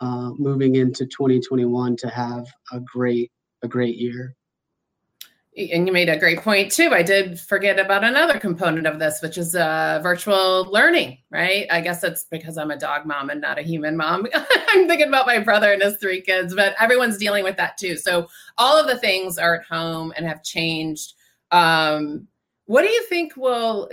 uh, 0.00 0.30
moving 0.38 0.76
into 0.76 1.04
2021 1.06 1.96
to 1.96 2.08
have 2.08 2.46
a 2.72 2.80
great 2.80 3.30
a 3.62 3.68
great 3.68 3.96
year 3.96 4.34
and 5.56 5.86
you 5.86 5.92
made 5.92 6.08
a 6.08 6.18
great 6.18 6.40
point 6.40 6.72
too. 6.72 6.90
I 6.92 7.02
did 7.02 7.38
forget 7.38 7.78
about 7.78 8.02
another 8.02 8.38
component 8.38 8.86
of 8.86 8.98
this, 8.98 9.20
which 9.22 9.38
is 9.38 9.54
uh, 9.54 10.00
virtual 10.02 10.64
learning, 10.64 11.18
right? 11.30 11.66
I 11.70 11.80
guess 11.80 12.02
it's 12.02 12.24
because 12.24 12.58
I'm 12.58 12.72
a 12.72 12.78
dog 12.78 13.06
mom 13.06 13.30
and 13.30 13.40
not 13.40 13.58
a 13.58 13.62
human 13.62 13.96
mom. 13.96 14.26
I'm 14.34 14.88
thinking 14.88 15.08
about 15.08 15.26
my 15.26 15.38
brother 15.38 15.72
and 15.72 15.82
his 15.82 15.96
three 15.98 16.20
kids, 16.20 16.54
but 16.54 16.74
everyone's 16.80 17.18
dealing 17.18 17.44
with 17.44 17.56
that 17.58 17.78
too. 17.78 17.96
So 17.96 18.26
all 18.58 18.76
of 18.76 18.88
the 18.88 18.98
things 18.98 19.38
are 19.38 19.60
at 19.60 19.66
home 19.66 20.12
and 20.16 20.26
have 20.26 20.42
changed. 20.42 21.14
Um, 21.52 22.26
what 22.66 22.82
do 22.82 22.88
you 22.88 23.04
think 23.04 23.36
will 23.36 23.90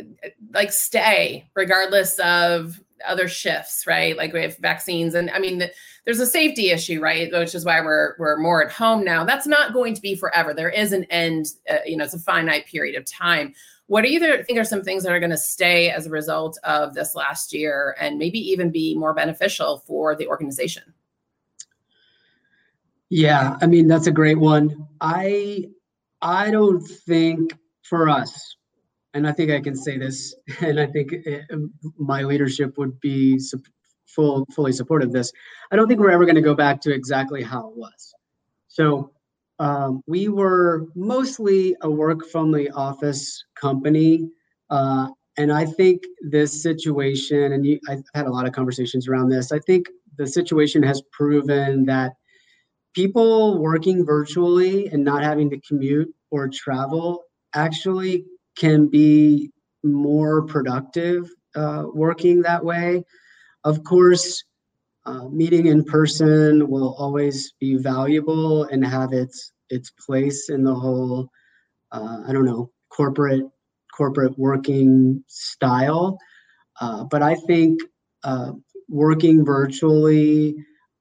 like 0.54 0.72
stay 0.72 1.48
regardless 1.56 2.18
of 2.20 2.80
other 3.08 3.28
shifts, 3.28 3.86
right? 3.88 4.16
Like 4.16 4.34
we 4.34 4.42
have 4.42 4.58
vaccines, 4.58 5.14
and 5.14 5.30
I 5.32 5.40
mean, 5.40 5.60
the, 5.60 5.72
there's 6.06 6.20
a 6.20 6.26
safety 6.26 6.72
issue, 6.72 7.02
right? 7.02 7.32
Which 7.32 7.56
is 7.56 7.66
why 7.66 7.82
we're 7.82 8.16
we're 8.20 8.38
more 8.38 8.64
at 8.64 8.72
home 8.72 9.04
now. 9.04 9.24
That's 9.24 9.48
not 9.48 9.74
going 9.74 9.94
to 9.96 10.02
be 10.02 10.16
forever. 10.16 10.54
There 10.54 10.70
is 10.70 10.92
an 10.94 11.06
end. 11.06 11.48
Uh, 11.70 11.78
you 11.86 11.98
know, 11.98 12.04
it's 12.04 12.14
a 12.14 12.20
finite 12.20 12.66
period 12.66 12.96
of 12.96 13.06
time. 13.06 13.54
What 13.88 14.04
do 14.04 14.12
you 14.12 14.20
think 14.20 14.58
are 14.58 14.64
some 14.64 14.84
things 14.84 15.04
that 15.04 15.12
are 15.12 15.20
going 15.20 15.32
to 15.32 15.38
stay 15.38 15.90
as 15.90 16.06
a 16.08 16.10
result 16.10 16.58
of 16.64 16.94
this 16.94 17.14
last 17.14 17.54
year, 17.54 17.96
and 18.00 18.18
maybe 18.18 18.40
even 18.40 18.72
be 18.72 18.96
more 18.96 19.14
beneficial 19.14 19.80
for 19.86 20.16
the 20.16 20.28
organization? 20.28 20.94
Yeah, 23.10 23.58
I 23.62 23.68
mean 23.68 23.88
that's 23.88 24.08
a 24.08 24.12
great 24.12 24.40
one. 24.40 24.88
I 25.02 25.66
I 26.22 26.52
don't 26.52 26.82
think 26.82 27.54
for 27.82 28.08
us 28.08 28.56
and 29.14 29.28
I 29.28 29.32
think 29.32 29.52
I 29.52 29.60
can 29.60 29.76
say 29.76 29.98
this, 29.98 30.36
and 30.62 30.80
I 30.80 30.86
think 30.86 31.12
it, 31.14 31.46
eh, 31.50 31.56
my 31.98 32.24
leadership 32.24 32.78
would 32.78 33.00
be 33.00 33.40
full, 34.08 34.46
fully 34.54 34.72
supportive 34.72 35.10
of 35.10 35.14
this. 35.14 35.32
I 35.72 35.76
don't 35.76 35.88
think 35.88 36.00
we're 36.00 36.12
ever 36.12 36.26
going 36.26 36.36
to 36.36 36.42
go 36.42 36.56
back 36.56 36.82
to 36.82 36.94
exactly 36.94 37.42
how 37.42 37.70
it 37.70 37.78
was. 37.78 38.14
So 38.68 39.12
um, 39.60 40.02
we 40.08 40.28
were 40.28 40.88
mostly 40.96 41.76
a 41.82 41.90
work 41.90 42.26
from 42.26 42.52
the 42.52 42.70
office 42.72 43.44
company. 43.56 44.30
Uh, 44.70 45.10
and 45.38 45.52
I 45.52 45.66
think 45.66 46.04
this 46.22 46.62
situation, 46.62 47.54
and 47.54 47.66
you, 47.66 47.80
I've 47.88 48.04
had 48.14 48.26
a 48.26 48.32
lot 48.32 48.48
of 48.48 48.54
conversations 48.54 49.08
around 49.08 49.30
this, 49.30 49.52
I 49.52 49.60
think 49.60 49.88
the 50.18 50.28
situation 50.28 50.84
has 50.84 51.02
proven 51.12 51.86
that 51.86 52.14
people 52.94 53.62
working 53.62 54.06
virtually 54.06 54.88
and 54.88 55.04
not 55.04 55.24
having 55.24 55.50
to 55.50 55.60
commute 55.62 56.14
or 56.32 56.50
travel 56.50 57.24
actually 57.54 58.26
can 58.58 58.88
be 58.88 59.52
more 59.84 60.44
productive 60.44 61.30
uh, 61.56 61.86
working 61.94 62.42
that 62.42 62.64
way. 62.64 63.04
Of 63.64 63.84
course, 63.84 64.44
uh, 65.06 65.28
meeting 65.30 65.68
in 65.68 65.84
person 65.84 66.70
will 66.70 66.96
always 66.98 67.54
be 67.60 67.76
valuable 67.76 68.64
and 68.66 68.86
have 68.86 69.14
its 69.14 69.52
its 69.70 69.90
place 70.06 70.50
in 70.50 70.64
the 70.64 70.76
whole 70.76 71.30
uh, 71.92 72.20
I 72.28 72.32
don't 72.32 72.46
know 72.46 72.72
corporate 72.90 73.46
corporate 73.96 74.38
working 74.38 75.24
style. 75.28 76.18
Uh, 76.80 77.04
but 77.04 77.22
I 77.22 77.36
think 77.36 77.80
uh, 78.24 78.54
working 78.90 79.44
virtually 79.46 80.56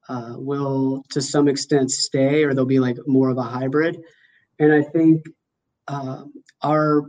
uh, 0.08 0.34
will 0.36 1.04
to 1.10 1.20
some 1.20 1.48
extent 1.48 1.90
stay, 1.90 2.42
or 2.42 2.52
there'll 2.52 2.66
be 2.66 2.80
like 2.80 2.96
more 3.06 3.30
of 3.30 3.38
a 3.38 3.42
hybrid. 3.42 3.98
And 4.58 4.72
I 4.72 4.82
think 4.82 5.22
our 6.62 7.06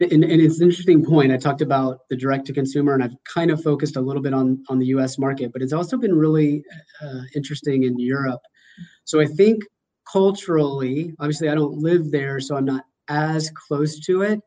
and, 0.00 0.24
and 0.24 0.40
it's 0.40 0.58
an 0.58 0.68
interesting 0.68 1.04
point. 1.04 1.32
I 1.32 1.36
talked 1.36 1.60
about 1.60 2.08
the 2.08 2.16
direct 2.16 2.46
to 2.46 2.52
consumer, 2.52 2.94
and 2.94 3.02
I've 3.02 3.16
kind 3.24 3.50
of 3.50 3.62
focused 3.62 3.96
a 3.96 4.00
little 4.00 4.22
bit 4.22 4.34
on 4.34 4.62
on 4.68 4.78
the 4.78 4.86
U.S. 4.86 5.18
market, 5.18 5.52
but 5.52 5.62
it's 5.62 5.72
also 5.72 5.96
been 5.96 6.14
really 6.14 6.64
uh, 7.02 7.22
interesting 7.34 7.84
in 7.84 7.98
Europe. 7.98 8.40
So 9.04 9.20
I 9.20 9.26
think 9.26 9.64
culturally, 10.10 11.14
obviously, 11.18 11.48
I 11.48 11.54
don't 11.54 11.74
live 11.78 12.10
there, 12.10 12.40
so 12.40 12.56
I'm 12.56 12.64
not 12.64 12.84
as 13.08 13.50
close 13.50 13.98
to 14.06 14.22
it. 14.22 14.40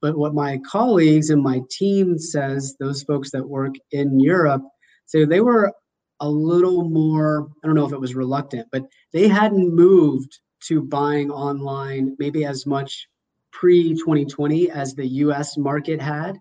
But 0.00 0.18
what 0.18 0.34
my 0.34 0.58
colleagues 0.58 1.30
and 1.30 1.42
my 1.42 1.62
team 1.70 2.18
says, 2.18 2.76
those 2.78 3.02
folks 3.02 3.30
that 3.30 3.48
work 3.48 3.74
in 3.92 4.20
Europe, 4.20 4.62
say 5.06 5.24
they 5.24 5.40
were 5.40 5.72
a 6.20 6.28
little 6.28 6.88
more. 6.88 7.48
I 7.62 7.66
don't 7.66 7.76
know 7.76 7.86
if 7.86 7.92
it 7.92 8.00
was 8.00 8.14
reluctant, 8.14 8.68
but 8.70 8.84
they 9.12 9.26
hadn't 9.26 9.74
moved 9.74 10.38
to 10.64 10.82
buying 10.82 11.30
online 11.30 12.16
maybe 12.18 12.44
as 12.44 12.66
much 12.66 13.08
pre 13.58 13.94
2020 13.94 14.70
as 14.70 14.94
the 14.94 15.06
US 15.06 15.56
market 15.56 16.00
had. 16.00 16.38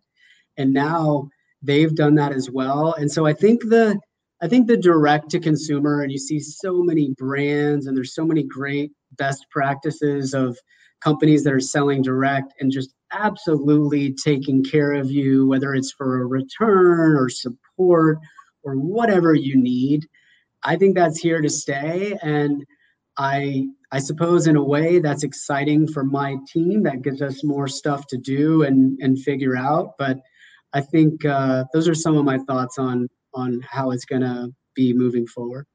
And 0.58 0.74
now 0.74 1.30
they've 1.62 1.96
done 1.96 2.16
that 2.16 2.34
as 2.34 2.50
well. 2.50 2.94
And 2.94 3.12
so 3.12 3.26
I 3.26 3.34
think 3.34 3.62
the 3.62 4.00
I 4.42 4.48
think 4.50 4.68
the 4.68 4.78
direct 4.78 5.30
to 5.32 5.40
consumer, 5.40 6.02
and 6.02 6.12
you 6.12 6.18
see 6.18 6.40
so 6.40 6.84
many 6.84 7.12
brands, 7.18 7.88
and 7.88 7.96
there's 7.96 8.14
so 8.14 8.26
many 8.26 8.44
great 8.44 8.92
best 9.18 9.46
practices 9.50 10.34
of 10.34 10.58
companies 11.02 11.44
that 11.44 11.54
are 11.54 11.60
selling 11.60 12.02
direct 12.02 12.54
and 12.60 12.70
just 12.70 12.94
absolutely 13.14 14.14
taking 14.14 14.62
care 14.64 14.92
of 14.92 15.10
you, 15.10 15.48
whether 15.48 15.74
it's 15.74 15.94
for 15.94 16.22
a 16.22 16.26
return 16.26 17.16
or 17.16 17.30
support 17.30 18.20
or 18.64 18.74
whatever 18.76 19.34
you 19.34 19.56
need. 19.56 20.06
I 20.64 20.76
think 20.76 20.96
that's 20.96 21.20
here 21.20 21.42
to 21.42 21.50
stay. 21.50 22.18
And 22.22 22.66
I 23.18 23.68
I 23.92 24.00
suppose 24.00 24.48
in 24.48 24.56
a 24.56 24.64
way 24.64 25.00
that's 25.00 25.24
exciting 25.24 25.88
for 25.88 26.04
my 26.04 26.38
team. 26.52 26.84
That 26.84 27.02
gives 27.02 27.22
us 27.22 27.44
more 27.44 27.68
stuff 27.68 28.08
to 28.08 28.18
do 28.18 28.64
and 28.64 28.98
and 29.02 29.20
figure 29.20 29.56
out. 29.56 29.94
But 29.98 30.20
I 30.74 30.82
think 30.82 31.24
uh, 31.24 31.66
those 31.74 31.88
are 31.88 31.96
some 31.96 32.18
of 32.18 32.26
my 32.26 32.40
thoughts 32.40 32.78
on 32.78 33.08
on 33.34 33.62
how 33.70 33.92
it's 33.92 34.06
going 34.06 34.22
to 34.22 34.50
be 34.76 34.94
moving 34.94 35.28
forward. 35.28 35.66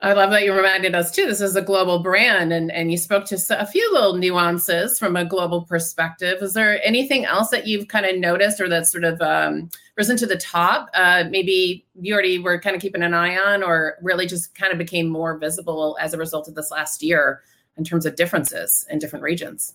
I 0.00 0.12
love 0.12 0.30
that 0.30 0.44
you 0.44 0.54
reminded 0.54 0.94
us 0.94 1.10
too. 1.10 1.26
This 1.26 1.40
is 1.40 1.56
a 1.56 1.62
global 1.62 1.98
brand, 1.98 2.52
and 2.52 2.70
and 2.70 2.92
you 2.92 2.96
spoke 2.96 3.24
to 3.26 3.38
a 3.50 3.66
few 3.66 3.92
little 3.92 4.14
nuances 4.14 4.96
from 4.96 5.16
a 5.16 5.24
global 5.24 5.62
perspective. 5.62 6.40
Is 6.40 6.54
there 6.54 6.80
anything 6.86 7.24
else 7.24 7.50
that 7.50 7.66
you've 7.66 7.88
kind 7.88 8.06
of 8.06 8.16
noticed, 8.16 8.60
or 8.60 8.68
that's 8.68 8.92
sort 8.92 9.02
of 9.02 9.20
um, 9.20 9.70
risen 9.96 10.16
to 10.18 10.26
the 10.26 10.36
top? 10.36 10.88
Uh, 10.94 11.24
maybe 11.28 11.84
you 12.00 12.14
already 12.14 12.38
were 12.38 12.60
kind 12.60 12.76
of 12.76 12.82
keeping 12.82 13.02
an 13.02 13.12
eye 13.12 13.36
on, 13.36 13.64
or 13.64 13.96
really 14.00 14.26
just 14.26 14.54
kind 14.54 14.70
of 14.72 14.78
became 14.78 15.08
more 15.08 15.36
visible 15.36 15.98
as 16.00 16.14
a 16.14 16.18
result 16.18 16.46
of 16.46 16.54
this 16.54 16.70
last 16.70 17.02
year 17.02 17.42
in 17.76 17.82
terms 17.82 18.06
of 18.06 18.14
differences 18.14 18.86
in 18.90 19.00
different 19.00 19.24
regions. 19.24 19.74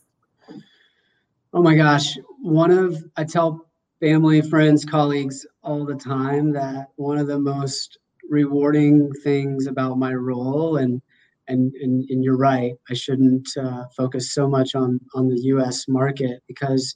Oh 1.53 1.61
my 1.61 1.75
gosh, 1.75 2.17
one 2.41 2.71
of 2.71 3.03
I 3.17 3.25
tell 3.25 3.67
family, 3.99 4.41
friends, 4.41 4.85
colleagues 4.85 5.45
all 5.63 5.85
the 5.85 5.95
time 5.95 6.53
that 6.53 6.91
one 6.95 7.17
of 7.17 7.27
the 7.27 7.39
most 7.39 7.97
rewarding 8.29 9.11
things 9.23 9.67
about 9.67 9.97
my 9.97 10.13
role 10.13 10.77
and 10.77 11.01
and 11.47 11.73
and, 11.75 12.09
and 12.09 12.23
you're 12.23 12.37
right 12.37 12.73
i 12.89 12.93
shouldn't 12.93 13.47
uh, 13.57 13.83
focus 13.95 14.33
so 14.33 14.47
much 14.47 14.75
on 14.75 14.99
on 15.13 15.27
the 15.27 15.37
us 15.37 15.87
market 15.87 16.41
because 16.47 16.95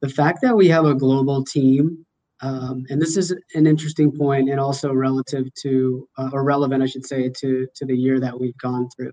the 0.00 0.08
fact 0.08 0.40
that 0.42 0.56
we 0.56 0.68
have 0.68 0.84
a 0.84 0.94
global 0.94 1.44
team 1.44 2.04
um, 2.40 2.84
and 2.90 3.00
this 3.00 3.16
is 3.16 3.34
an 3.54 3.66
interesting 3.66 4.12
point 4.12 4.50
and 4.50 4.60
also 4.60 4.92
relative 4.92 5.52
to 5.62 6.08
uh, 6.18 6.30
or 6.32 6.44
relevant 6.44 6.82
i 6.82 6.86
should 6.86 7.06
say 7.06 7.30
to 7.30 7.66
to 7.74 7.86
the 7.86 7.96
year 7.96 8.20
that 8.20 8.38
we've 8.38 8.58
gone 8.58 8.88
through. 8.94 9.12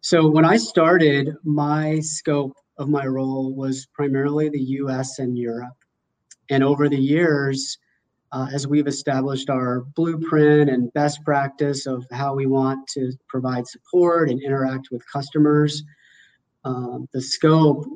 So 0.00 0.28
when 0.28 0.44
i 0.44 0.56
started 0.56 1.34
my 1.44 2.00
scope 2.00 2.54
of 2.78 2.88
my 2.88 3.06
role 3.06 3.54
was 3.54 3.86
primarily 3.92 4.48
the 4.48 4.60
us 4.60 5.18
and 5.18 5.36
europe. 5.36 5.76
And 6.50 6.62
over 6.62 6.88
the 6.88 6.98
years 6.98 7.76
uh, 8.32 8.48
as 8.52 8.66
we've 8.66 8.86
established 8.86 9.48
our 9.48 9.80
blueprint 9.80 10.70
and 10.70 10.92
best 10.92 11.24
practice 11.24 11.86
of 11.86 12.06
how 12.12 12.34
we 12.34 12.46
want 12.46 12.86
to 12.88 13.12
provide 13.28 13.66
support 13.66 14.28
and 14.28 14.42
interact 14.42 14.88
with 14.90 15.02
customers. 15.10 15.82
Um, 16.64 17.08
the 17.12 17.22
scope, 17.22 17.86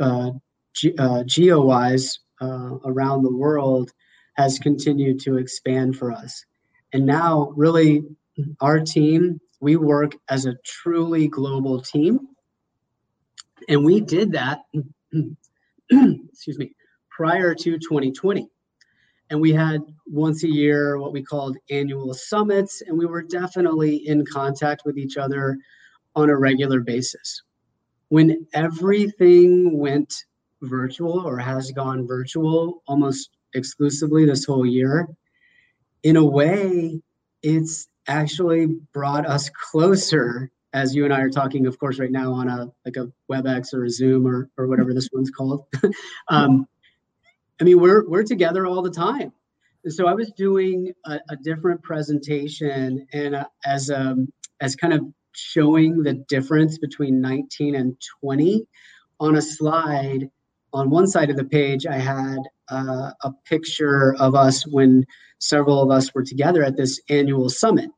uh, 0.00 0.30
ge- 0.74 0.94
uh, 0.98 1.22
geo 1.24 1.60
wise, 1.60 2.18
uh, 2.40 2.78
around 2.84 3.22
the 3.22 3.34
world 3.34 3.92
has 4.36 4.58
continued 4.58 5.20
to 5.20 5.36
expand 5.36 5.96
for 5.96 6.12
us. 6.12 6.44
And 6.92 7.06
now, 7.06 7.52
really, 7.56 8.04
our 8.60 8.80
team, 8.80 9.40
we 9.60 9.76
work 9.76 10.12
as 10.28 10.46
a 10.46 10.56
truly 10.64 11.28
global 11.28 11.80
team. 11.80 12.28
And 13.68 13.84
we 13.84 14.00
did 14.00 14.32
that, 14.32 14.64
excuse 15.90 16.58
me, 16.58 16.74
prior 17.10 17.54
to 17.54 17.78
2020 17.78 18.50
and 19.30 19.40
we 19.40 19.52
had 19.52 19.82
once 20.06 20.44
a 20.44 20.48
year 20.48 20.98
what 20.98 21.12
we 21.12 21.22
called 21.22 21.56
annual 21.70 22.14
summits 22.14 22.82
and 22.82 22.96
we 22.96 23.06
were 23.06 23.22
definitely 23.22 23.96
in 24.08 24.24
contact 24.26 24.82
with 24.84 24.96
each 24.98 25.16
other 25.16 25.56
on 26.14 26.30
a 26.30 26.36
regular 26.36 26.80
basis 26.80 27.42
when 28.08 28.46
everything 28.54 29.78
went 29.78 30.24
virtual 30.62 31.20
or 31.20 31.38
has 31.38 31.70
gone 31.72 32.06
virtual 32.06 32.82
almost 32.86 33.30
exclusively 33.54 34.24
this 34.24 34.44
whole 34.44 34.66
year 34.66 35.08
in 36.02 36.16
a 36.16 36.24
way 36.24 37.00
it's 37.42 37.88
actually 38.08 38.66
brought 38.92 39.26
us 39.26 39.50
closer 39.50 40.50
as 40.72 40.94
you 40.94 41.04
and 41.04 41.14
I 41.14 41.20
are 41.20 41.30
talking, 41.30 41.66
of 41.66 41.78
course, 41.78 41.98
right 41.98 42.10
now 42.10 42.32
on 42.32 42.48
a 42.48 42.70
like 42.84 42.96
a 42.96 43.10
WebEx 43.30 43.72
or 43.72 43.84
a 43.84 43.90
Zoom 43.90 44.26
or 44.26 44.50
or 44.58 44.66
whatever 44.66 44.92
this 44.92 45.08
one's 45.10 45.30
called. 45.30 45.64
um, 46.28 46.68
I 47.60 47.64
mean, 47.64 47.80
we're 47.80 48.08
we're 48.08 48.22
together 48.22 48.66
all 48.66 48.82
the 48.82 48.90
time. 48.90 49.32
And 49.84 49.92
so 49.92 50.06
I 50.06 50.14
was 50.14 50.32
doing 50.32 50.92
a, 51.04 51.20
a 51.30 51.36
different 51.36 51.82
presentation 51.82 53.06
and 53.12 53.34
uh, 53.34 53.46
as 53.64 53.90
um 53.90 54.28
as 54.60 54.74
kind 54.76 54.92
of 54.92 55.00
showing 55.36 56.02
the 56.02 56.14
difference 56.28 56.78
between 56.78 57.20
19 57.20 57.74
and 57.74 57.96
20 58.22 58.66
on 59.20 59.36
a 59.36 59.42
slide 59.42 60.30
on 60.72 60.90
one 60.90 61.06
side 61.06 61.28
of 61.30 61.36
the 61.36 61.44
page 61.44 61.86
i 61.86 61.98
had 61.98 62.38
uh, 62.70 63.10
a 63.22 63.32
picture 63.44 64.14
of 64.16 64.34
us 64.34 64.66
when 64.66 65.04
several 65.38 65.82
of 65.82 65.90
us 65.90 66.14
were 66.14 66.24
together 66.24 66.62
at 66.64 66.76
this 66.76 67.00
annual 67.10 67.50
summit 67.50 67.90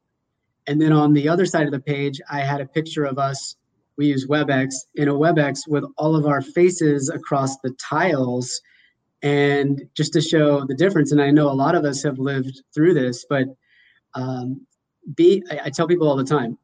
and 0.67 0.81
then 0.81 0.93
on 0.93 1.13
the 1.13 1.29
other 1.29 1.47
side 1.47 1.67
of 1.67 1.73
the 1.73 1.81
page 1.81 2.21
i 2.29 2.41
had 2.41 2.61
a 2.61 2.67
picture 2.67 3.05
of 3.05 3.19
us 3.19 3.55
we 3.97 4.07
use 4.07 4.27
webex 4.27 4.75
in 4.97 5.07
a 5.09 5.15
webex 5.15 5.61
with 5.69 5.85
all 5.97 6.17
of 6.17 6.27
our 6.27 6.43
faces 6.43 7.09
across 7.09 7.57
the 7.59 7.71
tiles 7.81 8.61
and 9.23 9.83
just 9.95 10.13
to 10.13 10.21
show 10.21 10.65
the 10.65 10.75
difference 10.75 11.13
and 11.13 11.21
i 11.21 11.31
know 11.31 11.51
a 11.51 11.53
lot 11.53 11.75
of 11.75 11.85
us 11.85 12.03
have 12.03 12.19
lived 12.19 12.63
through 12.75 12.95
this 12.95 13.25
but 13.29 13.47
um, 14.15 14.65
be 15.17 15.43
I, 15.51 15.61
I 15.65 15.71
tell 15.71 15.89
people 15.89 16.09
all 16.09 16.17
the 16.17 16.25
time 16.25 16.59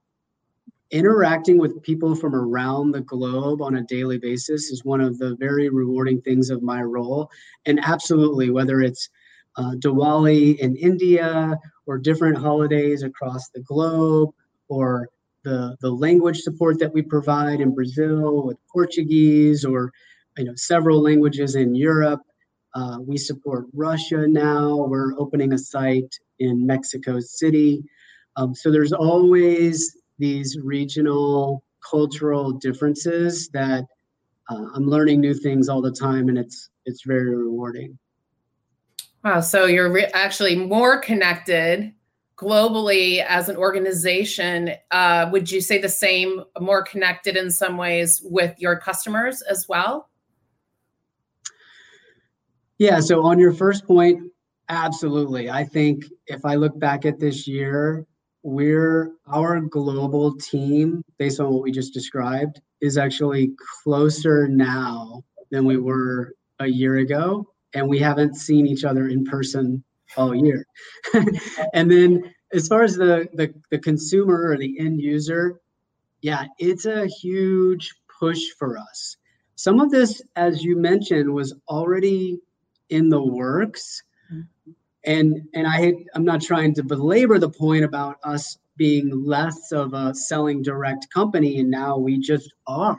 interacting 0.95 1.59
with 1.59 1.83
people 1.83 2.15
from 2.15 2.37
around 2.37 2.93
the 2.93 3.01
globe 3.01 3.61
on 3.61 3.77
a 3.77 3.83
daily 3.83 4.17
basis 4.17 4.71
is 4.71 4.85
one 4.85 5.01
of 5.01 5.19
the 5.19 5.35
very 5.41 5.69
rewarding 5.69 6.21
things 6.21 6.51
of 6.51 6.63
my 6.63 6.81
role. 6.83 7.29
And 7.67 7.81
absolutely 7.83 8.51
whether 8.51 8.81
it's 8.81 9.09
uh, 9.57 9.73
Diwali 9.79 10.57
in 10.59 10.77
India 10.77 11.59
or 11.87 11.99
different 11.99 12.39
holidays 12.39 13.03
across 13.03 13.49
the 13.49 13.61
globe 13.61 14.31
or 14.69 15.09
the, 15.43 15.77
the 15.81 15.91
language 15.91 16.39
support 16.39 16.79
that 16.79 16.93
we 16.93 17.03
provide 17.03 17.61
in 17.61 17.75
Brazil 17.75 18.45
with 18.45 18.57
Portuguese 18.73 19.65
or 19.65 19.93
you 20.39 20.45
know 20.45 20.55
several 20.55 21.03
languages 21.03 21.57
in 21.57 21.75
Europe 21.75 22.21
uh, 22.75 22.99
we 23.01 23.17
support 23.17 23.67
Russia 23.73 24.27
now. 24.27 24.77
We're 24.77 25.19
opening 25.19 25.53
a 25.53 25.59
site 25.59 26.13
in 26.41 26.67
Mexico 26.67 27.21
City. 27.21 27.83
Um, 28.37 28.55
so 28.55 28.71
there's 28.71 28.93
always 28.93 29.97
these 30.19 30.59
regional 30.63 31.63
cultural 31.89 32.53
differences 32.53 33.49
that 33.51 33.85
uh, 34.51 34.67
I'm 34.75 34.87
learning 34.87 35.21
new 35.21 35.35
things 35.35 35.69
all 35.69 35.81
the 35.81 35.93
time, 35.93 36.29
and 36.29 36.37
it's 36.37 36.71
it's 36.85 37.03
very 37.05 37.35
rewarding. 37.35 37.99
Wow! 39.25 39.41
So 39.41 39.67
you're 39.67 39.91
re- 39.91 40.11
actually 40.13 40.57
more 40.57 40.99
connected 40.99 41.93
globally 42.37 43.25
as 43.25 43.49
an 43.49 43.57
organization. 43.57 44.73
Uh, 44.91 45.29
would 45.33 45.51
you 45.51 45.61
say 45.61 45.79
the 45.79 45.89
same, 45.89 46.43
more 46.61 46.83
connected 46.83 47.37
in 47.37 47.51
some 47.51 47.77
ways 47.77 48.21
with 48.25 48.55
your 48.59 48.77
customers 48.77 49.41
as 49.43 49.67
well? 49.69 50.11
Yeah. 52.85 53.01
So 53.01 53.25
on 53.25 53.39
your 53.39 53.55
first 53.55 53.87
point, 53.87 54.31
absolutely. 54.69 55.49
I 55.49 55.65
think 55.65 56.05
if 56.27 56.45
I 56.45 56.57
look 56.57 56.79
back 56.79 57.07
at 57.07 57.19
this 57.19 57.49
year, 57.49 58.05
we're 58.43 59.13
our 59.27 59.59
global 59.63 60.37
team, 60.37 61.03
based 61.17 61.41
on 61.41 61.51
what 61.51 61.63
we 61.63 61.73
just 61.73 61.95
described, 61.95 62.61
is 62.83 62.99
actually 62.99 63.53
closer 63.83 64.49
now 64.49 65.25
than 65.51 65.65
we 65.65 65.79
were 65.79 66.35
a 66.59 66.67
year 66.67 66.99
ago. 66.99 67.49
And 67.73 67.89
we 67.89 67.99
haven't 68.01 68.37
seen 68.37 68.67
each 68.67 68.85
other 68.85 69.09
in 69.09 69.25
person 69.25 69.83
all 70.19 70.35
year. 70.35 70.67
and 71.73 71.91
then 71.91 72.35
as 72.53 72.69
far 72.69 72.83
as 72.83 72.97
the, 72.97 73.27
the 73.33 73.55
the 73.71 73.79
consumer 73.79 74.51
or 74.51 74.59
the 74.59 74.79
end 74.79 75.01
user, 75.01 75.59
yeah, 76.21 76.45
it's 76.59 76.85
a 76.85 77.07
huge 77.07 77.95
push 78.21 78.43
for 78.59 78.77
us. 78.77 79.17
Some 79.57 79.81
of 79.81 79.91
this, 79.91 80.21
as 80.37 80.63
you 80.63 80.77
mentioned, 80.77 81.33
was 81.33 81.55
already 81.67 82.41
in 82.91 83.09
the 83.09 83.23
works. 83.23 84.03
Mm-hmm. 84.33 84.71
And 85.07 85.43
and 85.55 85.67
I 85.67 85.95
I'm 86.15 86.25
not 86.25 86.41
trying 86.41 86.75
to 86.75 86.83
belabor 86.83 87.39
the 87.39 87.51
point 87.51 87.85
about 87.85 88.17
us 88.25 88.59
being 88.77 89.25
less 89.25 89.71
of 89.73 89.95
a 89.95 90.15
selling 90.15 90.63
direct 90.63 91.13
company 91.13 91.61
and 91.61 91.71
now 91.71 91.99
we 91.99 92.19
just 92.19 92.53
are. 92.67 92.99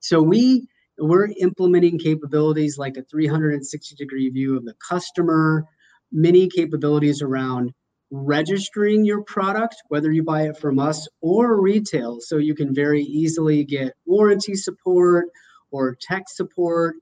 So 0.00 0.22
we 0.22 0.68
we're 0.98 1.32
implementing 1.38 1.98
capabilities 1.98 2.78
like 2.78 2.96
a 2.96 3.02
360 3.02 3.96
degree 3.96 4.28
view 4.30 4.56
of 4.56 4.64
the 4.64 4.74
customer, 4.88 5.64
many 6.12 6.48
capabilities 6.48 7.22
around 7.22 7.72
registering 8.10 9.04
your 9.04 9.22
product, 9.22 9.76
whether 9.88 10.12
you 10.12 10.22
buy 10.22 10.42
it 10.42 10.58
from 10.58 10.78
us 10.78 11.08
or 11.22 11.60
retail. 11.60 12.18
So 12.20 12.36
you 12.36 12.54
can 12.54 12.74
very 12.74 13.02
easily 13.02 13.64
get 13.64 13.94
warranty 14.04 14.54
support 14.54 15.26
or 15.70 15.96
tech 16.00 16.24
support 16.28 16.96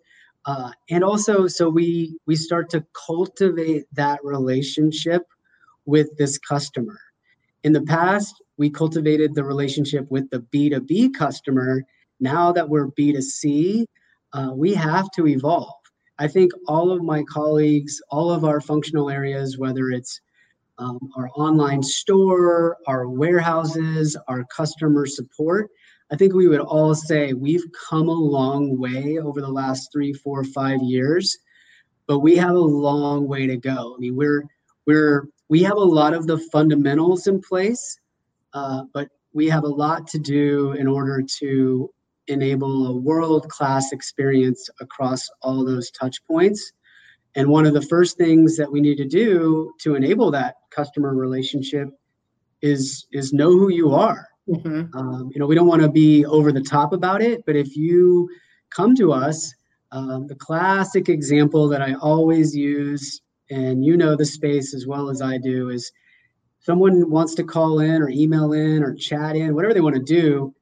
uh, 0.46 0.70
and 0.88 1.04
also 1.04 1.46
so 1.46 1.68
we 1.68 2.16
we 2.26 2.34
start 2.34 2.70
to 2.70 2.84
cultivate 3.06 3.84
that 3.92 4.20
relationship 4.24 5.22
with 5.84 6.16
this 6.16 6.38
customer. 6.38 6.98
In 7.62 7.72
the 7.72 7.82
past 7.82 8.34
we 8.56 8.70
cultivated 8.70 9.34
the 9.34 9.44
relationship 9.44 10.10
with 10.10 10.28
the 10.30 10.40
b2b 10.40 11.14
customer. 11.14 11.82
Now 12.20 12.52
that 12.52 12.68
we're 12.68 12.88
b2c 12.88 13.84
uh, 14.32 14.50
we 14.54 14.74
have 14.74 15.10
to 15.12 15.26
evolve. 15.26 15.74
I 16.18 16.28
think 16.28 16.52
all 16.66 16.90
of 16.90 17.02
my 17.02 17.22
colleagues 17.24 18.00
all 18.10 18.30
of 18.30 18.44
our 18.44 18.60
functional 18.60 19.10
areas 19.10 19.58
whether 19.58 19.90
it's 19.90 20.20
um, 20.78 20.98
our 21.16 21.28
online 21.36 21.82
store 21.82 22.78
our 22.86 23.08
warehouses 23.08 24.16
our 24.26 24.44
customer 24.44 25.04
support 25.04 25.70
I 26.12 26.16
think 26.16 26.34
we 26.34 26.48
would 26.48 26.60
all 26.60 26.94
say 26.94 27.32
we've 27.32 27.64
come 27.88 28.08
a 28.08 28.12
long 28.12 28.78
way 28.78 29.18
over 29.18 29.40
the 29.40 29.50
last 29.50 29.92
three, 29.92 30.12
four, 30.12 30.42
five 30.42 30.82
years, 30.82 31.38
but 32.06 32.18
we 32.18 32.36
have 32.36 32.54
a 32.54 32.58
long 32.58 33.28
way 33.28 33.46
to 33.46 33.56
go. 33.56 33.94
I 33.96 33.98
mean, 33.98 34.16
we're 34.16 34.44
we're 34.86 35.28
we 35.48 35.62
have 35.62 35.76
a 35.76 35.80
lot 35.80 36.14
of 36.14 36.26
the 36.26 36.38
fundamentals 36.52 37.28
in 37.28 37.40
place, 37.40 37.98
uh, 38.54 38.82
but 38.92 39.08
we 39.32 39.48
have 39.48 39.62
a 39.62 39.68
lot 39.68 40.08
to 40.08 40.18
do 40.18 40.72
in 40.72 40.88
order 40.88 41.22
to 41.38 41.90
enable 42.26 42.88
a 42.88 42.96
world-class 42.96 43.92
experience 43.92 44.68
across 44.80 45.28
all 45.42 45.64
those 45.64 45.90
touch 45.92 46.24
points. 46.26 46.72
And 47.36 47.48
one 47.48 47.66
of 47.66 47.74
the 47.74 47.82
first 47.82 48.16
things 48.16 48.56
that 48.56 48.70
we 48.70 48.80
need 48.80 48.96
to 48.96 49.06
do 49.06 49.72
to 49.82 49.94
enable 49.94 50.32
that 50.32 50.56
customer 50.70 51.14
relationship 51.14 51.88
is 52.62 53.06
is 53.12 53.32
know 53.32 53.50
who 53.50 53.68
you 53.68 53.94
are 53.94 54.26
Mm-hmm. 54.48 54.96
Um, 54.96 55.30
you 55.32 55.38
know, 55.38 55.46
we 55.46 55.54
don't 55.54 55.66
want 55.66 55.82
to 55.82 55.88
be 55.88 56.24
over 56.26 56.52
the 56.52 56.60
top 56.60 56.92
about 56.92 57.22
it, 57.22 57.44
but 57.46 57.56
if 57.56 57.76
you 57.76 58.28
come 58.70 58.94
to 58.96 59.12
us, 59.12 59.54
um, 59.92 60.26
the 60.26 60.34
classic 60.34 61.08
example 61.08 61.68
that 61.68 61.82
I 61.82 61.94
always 61.94 62.54
use, 62.54 63.20
and 63.50 63.84
you 63.84 63.96
know 63.96 64.16
the 64.16 64.24
space 64.24 64.74
as 64.74 64.86
well 64.86 65.10
as 65.10 65.20
I 65.20 65.38
do, 65.38 65.70
is 65.70 65.90
someone 66.60 67.10
wants 67.10 67.34
to 67.34 67.44
call 67.44 67.80
in 67.80 68.02
or 68.02 68.08
email 68.08 68.52
in 68.52 68.82
or 68.82 68.94
chat 68.94 69.36
in, 69.36 69.54
whatever 69.54 69.74
they 69.74 69.80
want 69.80 69.96
to 69.96 70.02
do, 70.02 70.54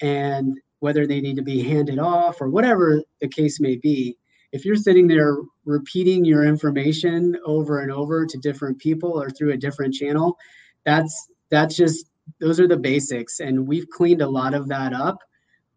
and 0.00 0.58
whether 0.80 1.06
they 1.06 1.20
need 1.20 1.36
to 1.36 1.42
be 1.42 1.62
handed 1.62 1.98
off 1.98 2.40
or 2.40 2.48
whatever 2.48 3.02
the 3.20 3.28
case 3.28 3.60
may 3.60 3.76
be, 3.76 4.16
if 4.52 4.64
you're 4.64 4.76
sitting 4.76 5.06
there 5.06 5.38
repeating 5.64 6.24
your 6.24 6.44
information 6.44 7.36
over 7.44 7.80
and 7.80 7.90
over 7.90 8.24
to 8.24 8.38
different 8.38 8.78
people 8.78 9.20
or 9.20 9.30
through 9.30 9.52
a 9.52 9.56
different 9.56 9.94
channel, 9.94 10.36
that's 10.84 11.28
that's 11.50 11.76
just 11.76 12.06
those 12.40 12.60
are 12.60 12.68
the 12.68 12.76
basics, 12.76 13.40
and 13.40 13.66
we've 13.66 13.88
cleaned 13.88 14.22
a 14.22 14.28
lot 14.28 14.54
of 14.54 14.68
that 14.68 14.92
up. 14.92 15.18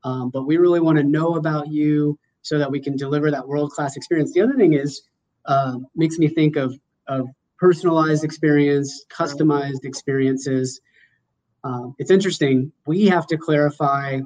Um, 0.03 0.29
but 0.29 0.45
we 0.45 0.57
really 0.57 0.79
want 0.79 0.97
to 0.97 1.03
know 1.03 1.35
about 1.35 1.67
you 1.67 2.17
so 2.41 2.57
that 2.57 2.71
we 2.71 2.79
can 2.79 2.95
deliver 2.95 3.29
that 3.31 3.47
world 3.47 3.71
class 3.71 3.97
experience. 3.97 4.31
The 4.33 4.41
other 4.41 4.55
thing 4.55 4.73
is 4.73 5.01
uh, 5.45 5.77
makes 5.95 6.17
me 6.17 6.27
think 6.27 6.55
of 6.55 6.77
of 7.07 7.27
personalized 7.57 8.23
experience, 8.23 9.05
customized 9.09 9.83
experiences. 9.83 10.79
Um, 11.63 11.95
it's 11.99 12.11
interesting. 12.11 12.71
We 12.85 13.07
have 13.07 13.27
to 13.27 13.37
clarify 13.37 14.21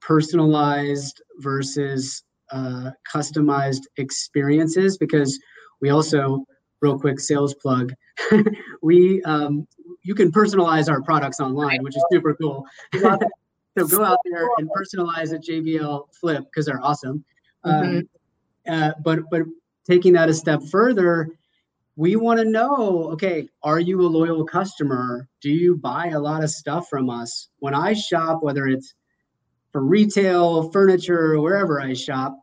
personalized 0.00 1.22
versus 1.38 2.22
uh, 2.50 2.90
customized 3.12 3.82
experiences 3.96 4.96
because 4.96 5.38
we 5.80 5.90
also, 5.90 6.46
real 6.80 6.98
quick 6.98 7.20
sales 7.20 7.54
plug, 7.54 7.92
we 8.82 9.22
um, 9.24 9.66
you 10.04 10.14
can 10.14 10.30
personalize 10.30 10.88
our 10.88 11.02
products 11.02 11.40
online, 11.40 11.82
which 11.82 11.96
is 11.96 12.04
super 12.12 12.34
cool. 12.34 12.64
so 12.94 13.86
go 13.88 14.04
out 14.04 14.18
there 14.30 14.46
and 14.58 14.70
personalize 14.70 15.32
a 15.32 15.38
JBL 15.38 16.14
Flip 16.14 16.44
because 16.44 16.66
they're 16.66 16.82
awesome. 16.82 17.24
Mm-hmm. 17.64 17.98
Um, 17.98 18.08
uh, 18.68 18.92
but 19.02 19.20
but 19.30 19.42
taking 19.88 20.12
that 20.12 20.28
a 20.28 20.34
step 20.34 20.62
further, 20.70 21.30
we 21.96 22.16
want 22.16 22.38
to 22.38 22.44
know 22.44 23.10
okay, 23.12 23.48
are 23.62 23.80
you 23.80 24.00
a 24.02 24.06
loyal 24.06 24.44
customer? 24.44 25.26
Do 25.40 25.50
you 25.50 25.76
buy 25.76 26.08
a 26.08 26.20
lot 26.20 26.44
of 26.44 26.50
stuff 26.50 26.88
from 26.88 27.08
us? 27.08 27.48
When 27.58 27.74
I 27.74 27.94
shop, 27.94 28.42
whether 28.42 28.66
it's 28.66 28.94
for 29.72 29.82
retail, 29.82 30.70
furniture, 30.70 31.40
wherever 31.40 31.80
I 31.80 31.94
shop, 31.94 32.38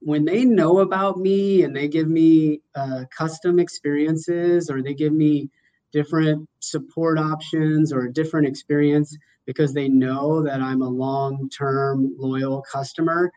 when 0.00 0.24
they 0.24 0.44
know 0.44 0.80
about 0.80 1.18
me 1.18 1.62
and 1.62 1.74
they 1.74 1.88
give 1.88 2.08
me 2.08 2.60
uh, 2.74 3.04
custom 3.16 3.58
experiences 3.58 4.68
or 4.68 4.82
they 4.82 4.92
give 4.92 5.12
me 5.12 5.50
different 5.92 6.48
support 6.60 7.18
options 7.18 7.92
or 7.92 8.04
a 8.04 8.12
different 8.12 8.46
experience 8.46 9.16
because 9.46 9.72
they 9.72 9.88
know 9.88 10.42
that 10.42 10.60
I'm 10.60 10.82
a 10.82 10.88
long 10.88 11.48
term 11.48 12.14
loyal 12.18 12.62
customer, 12.70 13.30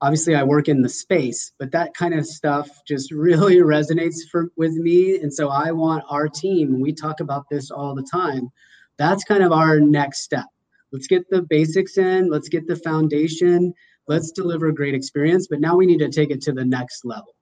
obviously 0.00 0.34
I 0.34 0.42
work 0.42 0.68
in 0.68 0.82
the 0.82 0.88
space, 0.88 1.52
but 1.58 1.72
that 1.72 1.94
kind 1.94 2.14
of 2.14 2.26
stuff 2.26 2.68
just 2.86 3.10
really 3.12 3.56
resonates 3.56 4.28
for 4.30 4.50
with 4.56 4.72
me. 4.72 5.18
And 5.18 5.32
so 5.32 5.48
I 5.48 5.72
want 5.72 6.04
our 6.08 6.28
team, 6.28 6.80
we 6.80 6.92
talk 6.92 7.20
about 7.20 7.46
this 7.50 7.70
all 7.70 7.94
the 7.94 8.06
time. 8.10 8.50
That's 8.96 9.24
kind 9.24 9.42
of 9.42 9.50
our 9.50 9.80
next 9.80 10.20
step. 10.22 10.46
Let's 10.92 11.08
get 11.08 11.28
the 11.28 11.42
basics 11.42 11.98
in, 11.98 12.30
let's 12.30 12.48
get 12.48 12.68
the 12.68 12.76
foundation, 12.76 13.74
let's 14.06 14.30
deliver 14.30 14.68
a 14.68 14.74
great 14.74 14.94
experience. 14.94 15.48
But 15.48 15.60
now 15.60 15.74
we 15.74 15.86
need 15.86 15.98
to 15.98 16.08
take 16.08 16.30
it 16.30 16.40
to 16.42 16.52
the 16.52 16.64
next 16.64 17.04
level. 17.04 17.33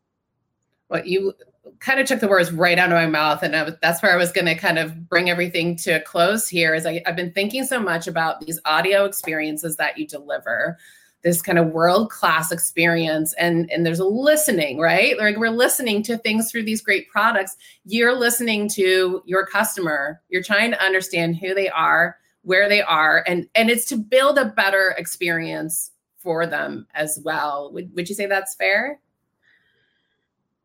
Well, 0.92 1.04
you 1.06 1.32
kind 1.80 1.98
of 1.98 2.06
took 2.06 2.20
the 2.20 2.28
words 2.28 2.52
right 2.52 2.78
out 2.78 2.92
of 2.92 2.96
my 2.96 3.06
mouth 3.06 3.42
and 3.42 3.76
that's 3.82 4.02
where 4.02 4.12
i 4.12 4.16
was 4.16 4.30
going 4.30 4.46
to 4.46 4.54
kind 4.54 4.78
of 4.78 5.08
bring 5.08 5.30
everything 5.30 5.76
to 5.76 5.92
a 5.92 6.00
close 6.00 6.48
here 6.48 6.74
is 6.74 6.86
I, 6.86 7.02
i've 7.06 7.16
been 7.16 7.32
thinking 7.32 7.64
so 7.64 7.80
much 7.80 8.06
about 8.06 8.40
these 8.40 8.60
audio 8.64 9.04
experiences 9.04 9.76
that 9.76 9.98
you 9.98 10.06
deliver 10.06 10.78
this 11.22 11.40
kind 11.40 11.58
of 11.58 11.68
world 11.68 12.10
class 12.10 12.50
experience 12.52 13.32
and 13.34 13.70
and 13.70 13.86
there's 13.86 14.00
a 14.00 14.04
listening 14.04 14.78
right? 14.78 15.16
Like 15.18 15.36
we're 15.36 15.50
listening 15.50 16.02
to 16.04 16.18
things 16.18 16.50
through 16.50 16.64
these 16.64 16.82
great 16.82 17.08
products. 17.08 17.56
You're 17.84 18.14
listening 18.14 18.68
to 18.70 19.22
your 19.24 19.46
customer. 19.46 20.20
You're 20.28 20.42
trying 20.42 20.72
to 20.72 20.82
understand 20.82 21.36
who 21.36 21.54
they 21.54 21.68
are 21.68 22.16
where 22.42 22.68
they 22.68 22.82
are 22.82 23.24
and 23.26 23.46
and 23.54 23.70
it's 23.70 23.86
to 23.86 23.96
build 23.96 24.36
a 24.36 24.46
better 24.46 24.94
experience 24.98 25.92
for 26.18 26.46
them 26.46 26.86
as 26.94 27.20
well. 27.24 27.70
Would, 27.72 27.94
would 27.94 28.08
you 28.08 28.14
say 28.14 28.26
that's 28.26 28.54
fair 28.54 29.00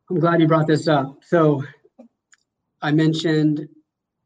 i'm 0.09 0.19
glad 0.19 0.41
you 0.41 0.47
brought 0.47 0.67
this 0.67 0.87
up. 0.87 1.19
So 1.23 1.63
i 2.81 2.91
mentioned 2.91 3.67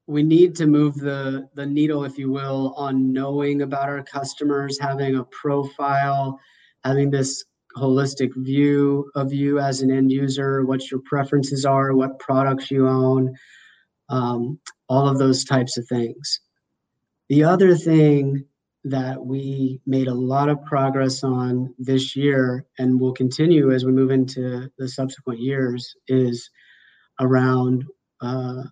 we 0.08 0.24
need 0.24 0.56
to 0.56 0.68
move 0.68 0.96
the 0.96 1.48
the 1.56 1.66
needle 1.66 2.04
if 2.04 2.18
you 2.18 2.32
will 2.32 2.74
on 2.76 3.14
knowing 3.14 3.62
about 3.62 3.90
our 3.90 4.04
customers 4.04 4.78
having 4.80 5.16
a 5.16 5.24
profile 5.26 6.40
having 6.84 7.10
this 7.10 7.44
holistic 7.78 8.32
view 8.36 9.10
of 9.16 9.32
you 9.32 9.60
as 9.60 9.82
an 9.82 9.90
end 9.90 10.12
user 10.12 10.66
what 10.66 10.92
your 10.92 11.00
preferences 11.06 11.66
are 11.66 11.94
what 11.94 12.20
products 12.20 12.70
you 12.70 12.88
own 12.88 13.34
um, 14.12 14.60
all 14.90 15.08
of 15.08 15.18
those 15.18 15.44
types 15.46 15.78
of 15.78 15.88
things. 15.88 16.42
The 17.30 17.46
other 17.46 17.76
thing 17.76 18.46
that 18.84 19.24
we 19.24 19.80
made 19.86 20.08
a 20.08 20.14
lot 20.14 20.50
of 20.50 20.64
progress 20.64 21.24
on 21.24 21.74
this 21.78 22.16
year 22.16 22.66
and 22.80 23.00
will 23.00 23.14
continue 23.14 23.72
as 23.72 23.86
we 23.86 23.92
move 23.92 24.12
into 24.12 24.70
the 24.78 24.88
subsequent 24.88 25.40
years 25.40 25.96
is 26.08 26.50
around 27.20 27.86
uh, 28.22 28.64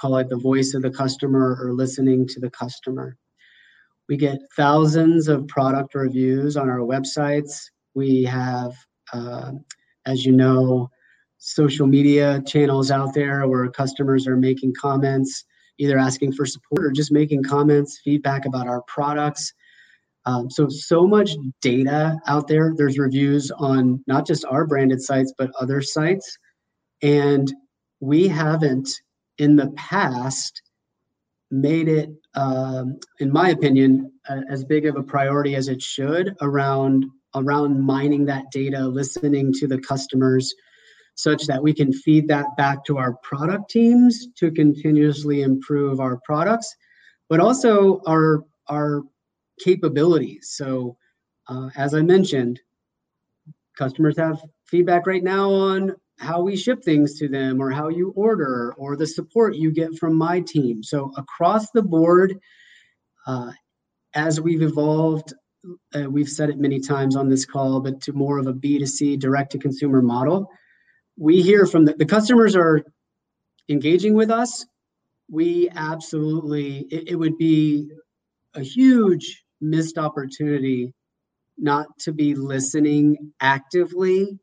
call 0.00 0.16
it 0.16 0.28
the 0.28 0.36
voice 0.36 0.74
of 0.74 0.82
the 0.82 0.90
customer 0.90 1.58
or 1.60 1.74
listening 1.74 2.26
to 2.26 2.40
the 2.40 2.50
customer. 2.50 3.16
We 4.08 4.16
get 4.16 4.38
thousands 4.56 5.28
of 5.28 5.46
product 5.46 5.94
reviews 5.94 6.56
on 6.56 6.68
our 6.68 6.78
websites. 6.78 7.62
We 7.94 8.24
have, 8.24 8.72
uh, 9.12 9.52
as 10.06 10.24
you 10.24 10.32
know, 10.32 10.90
social 11.38 11.86
media 11.86 12.42
channels 12.46 12.90
out 12.90 13.14
there 13.14 13.46
where 13.46 13.68
customers 13.70 14.26
are 14.26 14.36
making 14.36 14.74
comments, 14.74 15.44
either 15.80 15.98
asking 15.98 16.32
for 16.32 16.46
support 16.46 16.84
or 16.84 16.90
just 16.90 17.10
making 17.10 17.42
comments, 17.42 18.00
feedback 18.04 18.44
about 18.46 18.68
our 18.68 18.82
products. 18.82 19.52
Um, 20.26 20.50
so, 20.50 20.68
so 20.68 21.06
much 21.06 21.30
data 21.62 22.16
out 22.28 22.46
there. 22.46 22.74
There's 22.76 22.98
reviews 22.98 23.50
on 23.50 24.04
not 24.06 24.26
just 24.26 24.44
our 24.44 24.66
branded 24.66 25.00
sites, 25.02 25.32
but 25.36 25.50
other 25.58 25.80
sites. 25.80 26.36
And 27.02 27.52
we 28.00 28.28
haven't 28.28 28.90
in 29.38 29.56
the 29.56 29.70
past 29.70 30.62
made 31.50 31.88
it, 31.88 32.10
um, 32.34 32.98
in 33.18 33.32
my 33.32 33.48
opinion, 33.48 34.12
as 34.50 34.64
big 34.64 34.86
of 34.86 34.96
a 34.96 35.02
priority 35.02 35.56
as 35.56 35.68
it 35.68 35.82
should 35.82 36.36
around 36.42 37.06
around 37.34 37.80
mining 37.80 38.24
that 38.26 38.50
data, 38.50 38.86
listening 38.86 39.52
to 39.52 39.66
the 39.68 39.78
customers, 39.78 40.52
such 41.22 41.46
that 41.46 41.62
we 41.62 41.72
can 41.72 41.92
feed 41.92 42.28
that 42.28 42.46
back 42.56 42.84
to 42.84 42.98
our 42.98 43.14
product 43.22 43.70
teams 43.70 44.28
to 44.36 44.50
continuously 44.50 45.42
improve 45.42 46.00
our 46.00 46.18
products, 46.24 46.74
but 47.28 47.40
also 47.40 48.00
our 48.06 48.44
our 48.68 49.02
capabilities. 49.62 50.52
So, 50.56 50.96
uh, 51.48 51.68
as 51.76 51.94
I 51.94 52.02
mentioned, 52.02 52.60
customers 53.76 54.16
have 54.18 54.40
feedback 54.66 55.06
right 55.06 55.22
now 55.22 55.50
on 55.50 55.94
how 56.18 56.42
we 56.42 56.54
ship 56.54 56.84
things 56.84 57.18
to 57.18 57.28
them 57.28 57.60
or 57.60 57.70
how 57.70 57.88
you 57.88 58.10
order 58.10 58.74
or 58.76 58.94
the 58.94 59.06
support 59.06 59.56
you 59.56 59.72
get 59.72 59.98
from 59.98 60.14
my 60.14 60.40
team. 60.40 60.82
So 60.82 61.12
across 61.16 61.70
the 61.70 61.82
board, 61.82 62.38
uh, 63.26 63.52
as 64.14 64.38
we've 64.40 64.62
evolved, 64.62 65.32
uh, 65.94 66.10
we've 66.10 66.28
said 66.28 66.50
it 66.50 66.58
many 66.58 66.78
times 66.78 67.16
on 67.16 67.30
this 67.30 67.46
call, 67.46 67.80
but 67.80 68.02
to 68.02 68.12
more 68.12 68.38
of 68.38 68.46
a 68.46 68.52
B2C 68.52 69.18
direct 69.18 69.52
to 69.52 69.58
consumer 69.58 70.02
model, 70.02 70.50
we 71.20 71.42
hear 71.42 71.66
from 71.66 71.84
the, 71.84 71.92
the 71.92 72.06
customers 72.06 72.56
are 72.56 72.82
engaging 73.68 74.14
with 74.14 74.30
us. 74.30 74.64
We 75.30 75.68
absolutely, 75.76 76.86
it, 76.90 77.10
it 77.10 77.14
would 77.14 77.36
be 77.36 77.90
a 78.54 78.62
huge 78.62 79.44
missed 79.60 79.98
opportunity 79.98 80.94
not 81.58 81.86
to 82.00 82.12
be 82.12 82.34
listening 82.34 83.32
actively 83.40 84.40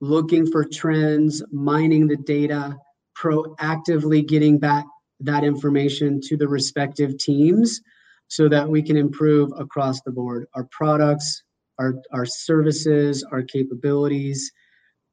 looking 0.00 0.46
for 0.46 0.64
trends, 0.64 1.42
mining 1.50 2.06
the 2.06 2.16
data, 2.16 2.76
proactively 3.20 4.26
getting 4.26 4.58
back 4.58 4.84
that 5.20 5.42
information 5.42 6.20
to 6.20 6.36
the 6.36 6.46
respective 6.46 7.18
teams 7.18 7.80
so 8.28 8.48
that 8.48 8.68
we 8.68 8.82
can 8.82 8.96
improve 8.96 9.50
across 9.58 10.00
the 10.02 10.12
board 10.12 10.46
our 10.54 10.68
products, 10.70 11.42
our, 11.80 11.94
our 12.12 12.26
services, 12.26 13.24
our 13.32 13.42
capabilities. 13.42 14.52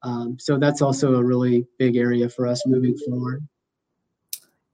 Um, 0.02 0.38
so 0.38 0.58
that's 0.58 0.82
also 0.82 1.14
a 1.14 1.22
really 1.22 1.66
big 1.78 1.96
area 1.96 2.28
for 2.28 2.46
us 2.46 2.66
moving 2.66 2.96
forward. 2.98 3.46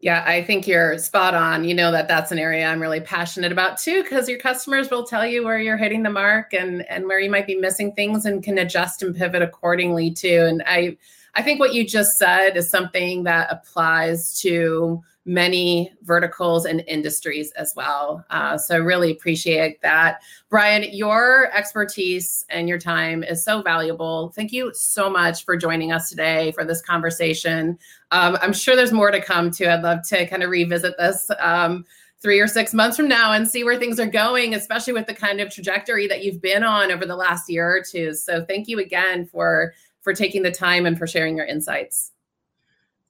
Yeah, 0.01 0.25
I 0.25 0.45
think 0.45 0.69
you're 0.69 0.97
spot 0.99 1.35
on. 1.35 1.65
You 1.65 1.75
know 1.75 1.91
that 1.91 2.07
that's 2.07 2.31
an 2.31 2.39
area 2.39 2.67
I'm 2.67 2.81
really 2.81 3.01
passionate 3.01 3.51
about 3.51 3.79
too, 3.79 4.05
because 4.05 4.29
your 4.29 4.39
customers 4.39 4.91
will 4.91 5.05
tell 5.05 5.27
you 5.27 5.45
where 5.45 5.59
you're 5.59 5.77
hitting 5.77 6.05
the 6.05 6.11
mark 6.11 6.55
and 6.55 6.89
and 6.89 7.07
where 7.07 7.19
you 7.19 7.29
might 7.29 7.49
be 7.49 7.57
missing 7.57 7.93
things, 7.93 8.25
and 8.25 8.43
can 8.43 8.59
adjust 8.59 9.03
and 9.03 9.15
pivot 9.15 9.43
accordingly 9.43 10.13
too. 10.13 10.47
And 10.49 10.63
I 10.67 10.97
I 11.35 11.43
think 11.43 11.59
what 11.59 11.75
you 11.75 11.85
just 11.85 12.17
said 12.17 12.57
is 12.57 12.71
something 12.71 13.25
that 13.25 13.51
applies 13.51 14.41
to 14.41 15.03
many 15.29 15.93
verticals 16.03 16.65
and 16.65 16.83
industries 16.89 17.53
as 17.53 17.75
well. 17.77 18.25
Uh, 18.31 18.57
so, 18.57 18.79
really 18.79 19.13
appreciate 19.13 19.81
that. 19.83 20.23
Brian, 20.49 20.85
your 20.93 21.51
expertise 21.55 22.45
and 22.49 22.69
your 22.69 22.79
time 22.79 23.23
is 23.23 23.45
so 23.45 23.63
valuable. 23.63 24.33
Thank 24.35 24.53
you 24.53 24.73
so 24.75 25.11
much 25.11 25.45
for 25.45 25.57
joining 25.57 25.93
us 25.93 26.09
today 26.09 26.51
for 26.53 26.65
this 26.65 26.81
conversation. 26.81 27.79
Um, 28.11 28.39
I'm 28.41 28.55
sure 28.55 28.75
there's 28.75 28.93
more 28.93 29.11
to 29.11 29.21
come 29.21 29.51
too. 29.51 29.67
I'd 29.67 29.83
love 29.83 30.03
to 30.09 30.27
kind 30.27 30.43
of 30.43 30.51
revisit 30.51 30.97
this. 30.99 31.31
Um, 31.39 31.85
three 32.21 32.41
or 32.41 32.49
six 32.49 32.75
months 32.75 32.97
from 32.97 33.07
now 33.07 33.33
and 33.33 33.49
see 33.49 33.63
where 33.63 33.79
things 33.79 34.01
are 34.01 34.07
going, 34.07 34.53
especially 34.53 34.93
with 34.93 35.07
the 35.07 35.15
kind 35.15 35.41
of 35.41 35.55
trajectory 35.55 36.09
that 36.09 36.25
you've 36.25 36.43
been 36.43 36.65
on 36.65 36.91
over 36.91 37.07
the 37.07 37.15
last 37.15 37.49
year 37.49 37.77
or 37.77 37.81
two. 37.81 38.13
So 38.13 38.45
thank 38.45 38.67
you 38.67 38.81
again 38.81 39.25
for 39.27 39.73
for 40.01 40.13
taking 40.13 40.43
the 40.43 40.51
time 40.51 40.85
and 40.87 40.99
for 40.99 41.07
sharing 41.07 41.37
your 41.37 41.47
insights. 41.47 42.11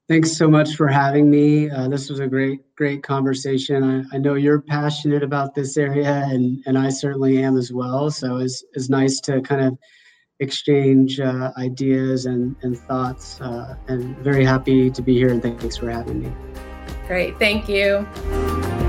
Thanks 0.08 0.34
so 0.34 0.48
much 0.48 0.74
for 0.74 0.88
having 0.88 1.30
me. 1.30 1.68
Uh, 1.68 1.86
this 1.88 2.08
was 2.08 2.18
a 2.18 2.26
great, 2.26 2.60
great 2.76 3.02
conversation. 3.02 4.06
I, 4.10 4.16
I, 4.16 4.18
know 4.18 4.34
you're 4.34 4.62
passionate 4.62 5.22
about 5.22 5.54
this 5.54 5.76
area, 5.76 6.24
and, 6.26 6.62
and 6.64 6.78
I 6.78 6.88
certainly 6.88 7.42
am 7.42 7.58
as 7.58 7.70
well. 7.70 8.10
So 8.10 8.38
it's, 8.38 8.64
it's 8.72 8.88
nice 8.88 9.20
to 9.20 9.42
kind 9.42 9.60
of 9.60 9.78
exchange 10.40 11.20
uh, 11.20 11.52
ideas 11.58 12.24
and, 12.24 12.56
and 12.62 12.78
thoughts. 12.78 13.38
Uh, 13.38 13.76
and 13.88 14.16
very 14.18 14.46
happy 14.46 14.90
to 14.90 15.02
be 15.02 15.12
here, 15.14 15.28
and 15.28 15.42
thanks 15.42 15.76
for 15.76 15.90
having 15.90 16.22
me. 16.22 16.32
Great. 17.06 17.38
Thank 17.38 17.68
you. 17.68 18.87